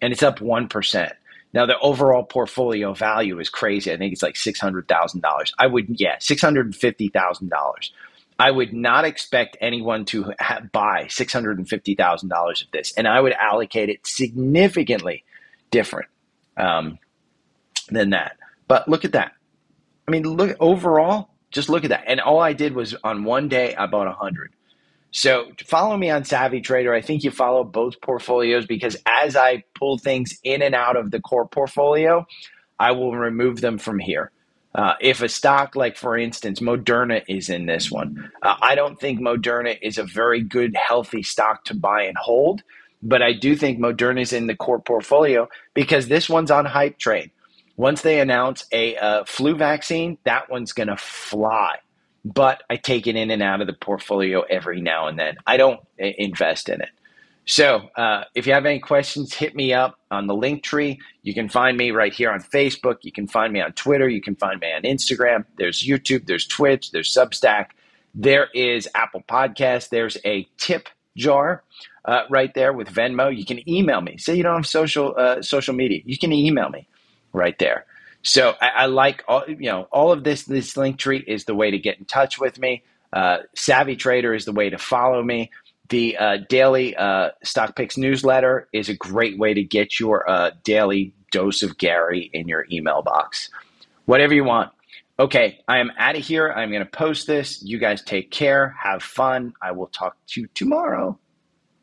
and 0.00 0.12
it's 0.12 0.22
up 0.22 0.40
1%. 0.40 1.12
Now, 1.54 1.66
the 1.66 1.78
overall 1.80 2.24
portfolio 2.24 2.94
value 2.94 3.38
is 3.38 3.50
crazy. 3.50 3.92
I 3.92 3.98
think 3.98 4.12
it's 4.12 4.22
like 4.22 4.34
$600,000. 4.34 5.52
I 5.58 5.66
would, 5.66 6.00
yeah, 6.00 6.16
$650,000. 6.16 7.90
I 8.38 8.50
would 8.50 8.72
not 8.72 9.04
expect 9.04 9.56
anyone 9.60 10.04
to 10.06 10.32
ha- 10.40 10.62
buy 10.72 11.04
$650,000 11.04 12.62
of 12.64 12.70
this, 12.72 12.92
and 12.96 13.06
I 13.06 13.20
would 13.20 13.34
allocate 13.34 13.90
it 13.90 14.06
significantly 14.06 15.24
different. 15.70 16.08
Um, 16.56 16.98
than 17.92 18.10
that. 18.10 18.36
But 18.68 18.88
look 18.88 19.04
at 19.04 19.12
that. 19.12 19.32
I 20.08 20.10
mean, 20.10 20.24
look 20.24 20.56
overall, 20.60 21.30
just 21.50 21.68
look 21.68 21.84
at 21.84 21.90
that. 21.90 22.04
And 22.06 22.20
all 22.20 22.40
I 22.40 22.52
did 22.52 22.74
was 22.74 22.94
on 23.04 23.24
one 23.24 23.48
day, 23.48 23.74
I 23.76 23.86
bought 23.86 24.06
100. 24.06 24.52
So 25.12 25.52
follow 25.66 25.96
me 25.96 26.10
on 26.10 26.24
Savvy 26.24 26.60
Trader. 26.60 26.94
I 26.94 27.02
think 27.02 27.22
you 27.22 27.30
follow 27.30 27.64
both 27.64 28.00
portfolios 28.00 28.66
because 28.66 28.96
as 29.06 29.36
I 29.36 29.62
pull 29.78 29.98
things 29.98 30.38
in 30.42 30.62
and 30.62 30.74
out 30.74 30.96
of 30.96 31.10
the 31.10 31.20
core 31.20 31.46
portfolio, 31.46 32.26
I 32.80 32.92
will 32.92 33.14
remove 33.14 33.60
them 33.60 33.78
from 33.78 33.98
here. 33.98 34.32
Uh, 34.74 34.94
if 35.02 35.20
a 35.20 35.28
stock 35.28 35.76
like, 35.76 35.98
for 35.98 36.16
instance, 36.16 36.60
Moderna 36.60 37.22
is 37.28 37.50
in 37.50 37.66
this 37.66 37.90
one, 37.90 38.32
uh, 38.42 38.56
I 38.62 38.74
don't 38.74 38.98
think 38.98 39.20
Moderna 39.20 39.78
is 39.82 39.98
a 39.98 40.04
very 40.04 40.40
good, 40.40 40.74
healthy 40.74 41.22
stock 41.22 41.64
to 41.66 41.74
buy 41.74 42.04
and 42.04 42.16
hold. 42.16 42.62
But 43.02 43.20
I 43.20 43.34
do 43.34 43.54
think 43.54 43.78
Moderna 43.78 44.22
is 44.22 44.32
in 44.32 44.46
the 44.46 44.56
core 44.56 44.78
portfolio 44.78 45.48
because 45.74 46.08
this 46.08 46.28
one's 46.28 46.50
on 46.50 46.64
hype 46.64 46.98
train. 46.98 47.30
Once 47.82 48.02
they 48.02 48.20
announce 48.20 48.64
a 48.70 48.96
uh, 48.96 49.24
flu 49.24 49.56
vaccine, 49.56 50.16
that 50.22 50.48
one's 50.48 50.72
going 50.72 50.86
to 50.86 50.96
fly. 50.96 51.76
But 52.24 52.62
I 52.70 52.76
take 52.76 53.08
it 53.08 53.16
in 53.16 53.28
and 53.32 53.42
out 53.42 53.60
of 53.60 53.66
the 53.66 53.72
portfolio 53.72 54.42
every 54.42 54.80
now 54.80 55.08
and 55.08 55.18
then. 55.18 55.34
I 55.48 55.56
don't 55.56 55.80
uh, 56.00 56.06
invest 56.16 56.68
in 56.68 56.80
it. 56.80 56.90
So 57.44 57.88
uh, 57.96 58.22
if 58.36 58.46
you 58.46 58.52
have 58.52 58.66
any 58.66 58.78
questions, 58.78 59.34
hit 59.34 59.56
me 59.56 59.72
up 59.72 59.98
on 60.12 60.28
the 60.28 60.34
link 60.34 60.62
tree. 60.62 61.00
You 61.24 61.34
can 61.34 61.48
find 61.48 61.76
me 61.76 61.90
right 61.90 62.14
here 62.14 62.30
on 62.30 62.40
Facebook. 62.40 62.98
You 63.00 63.10
can 63.10 63.26
find 63.26 63.52
me 63.52 63.60
on 63.60 63.72
Twitter. 63.72 64.08
You 64.08 64.22
can 64.22 64.36
find 64.36 64.60
me 64.60 64.72
on 64.72 64.82
Instagram. 64.82 65.44
There's 65.58 65.82
YouTube. 65.82 66.26
There's 66.26 66.46
Twitch. 66.46 66.92
There's 66.92 67.12
Substack. 67.12 67.70
There 68.14 68.46
is 68.54 68.88
Apple 68.94 69.24
Podcast. 69.28 69.88
There's 69.88 70.16
a 70.24 70.46
tip 70.56 70.88
jar 71.16 71.64
uh, 72.04 72.26
right 72.30 72.54
there 72.54 72.72
with 72.72 72.90
Venmo. 72.90 73.36
You 73.36 73.44
can 73.44 73.68
email 73.68 74.02
me. 74.02 74.18
Say 74.18 74.36
you 74.36 74.44
don't 74.44 74.54
have 74.54 74.68
social 74.68 75.16
uh, 75.18 75.42
social 75.42 75.74
media. 75.74 76.00
You 76.04 76.16
can 76.16 76.32
email 76.32 76.70
me 76.70 76.86
right 77.32 77.58
there. 77.58 77.86
So 78.22 78.54
I, 78.60 78.68
I, 78.68 78.86
like 78.86 79.24
all 79.26 79.44
you 79.48 79.70
know 79.70 79.88
all 79.90 80.12
of 80.12 80.24
this. 80.24 80.44
This 80.44 80.76
link 80.76 80.98
tree 80.98 81.22
is 81.26 81.44
the 81.44 81.54
way 81.54 81.70
to 81.70 81.78
get 81.78 81.98
in 81.98 82.04
touch 82.04 82.38
with 82.38 82.58
me. 82.58 82.82
Uh, 83.12 83.38
Savvy 83.54 83.96
Trader 83.96 84.32
is 84.34 84.44
the 84.44 84.52
way 84.52 84.70
to 84.70 84.78
follow 84.78 85.22
me. 85.22 85.50
The 85.88 86.16
uh, 86.16 86.38
daily 86.48 86.96
uh, 86.96 87.30
stock 87.42 87.76
picks 87.76 87.98
newsletter 87.98 88.68
is 88.72 88.88
a 88.88 88.94
great 88.94 89.38
way 89.38 89.54
to 89.54 89.62
get 89.62 89.98
your 89.98 90.28
uh, 90.28 90.52
daily 90.64 91.12
dose 91.32 91.62
of 91.62 91.76
Gary 91.76 92.30
in 92.32 92.48
your 92.48 92.66
email 92.70 93.02
box. 93.02 93.50
Whatever 94.06 94.34
you 94.34 94.44
want. 94.44 94.70
Okay, 95.18 95.60
I 95.68 95.78
am 95.78 95.92
out 95.98 96.16
of 96.16 96.24
here. 96.24 96.50
I'm 96.50 96.70
going 96.70 96.84
to 96.84 96.90
post 96.90 97.26
this. 97.26 97.62
You 97.62 97.78
guys 97.78 98.02
take 98.02 98.30
care. 98.30 98.74
Have 98.82 99.02
fun. 99.02 99.52
I 99.60 99.72
will 99.72 99.88
talk 99.88 100.16
to 100.28 100.40
you 100.40 100.48
tomorrow. 100.54 101.18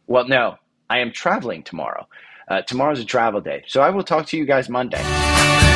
Well, 0.08 0.28
no, 0.28 0.58
I 0.90 1.00
am 1.00 1.12
traveling 1.12 1.64
tomorrow. 1.64 2.08
Uh, 2.50 2.62
tomorrow's 2.64 3.00
a 3.00 3.06
travel 3.06 3.42
day. 3.42 3.64
So 3.68 3.82
I 3.82 3.90
will 3.92 4.04
talk 4.04 4.26
to 4.28 4.38
you 4.38 4.46
guys 4.46 4.70
Monday. 4.70 5.69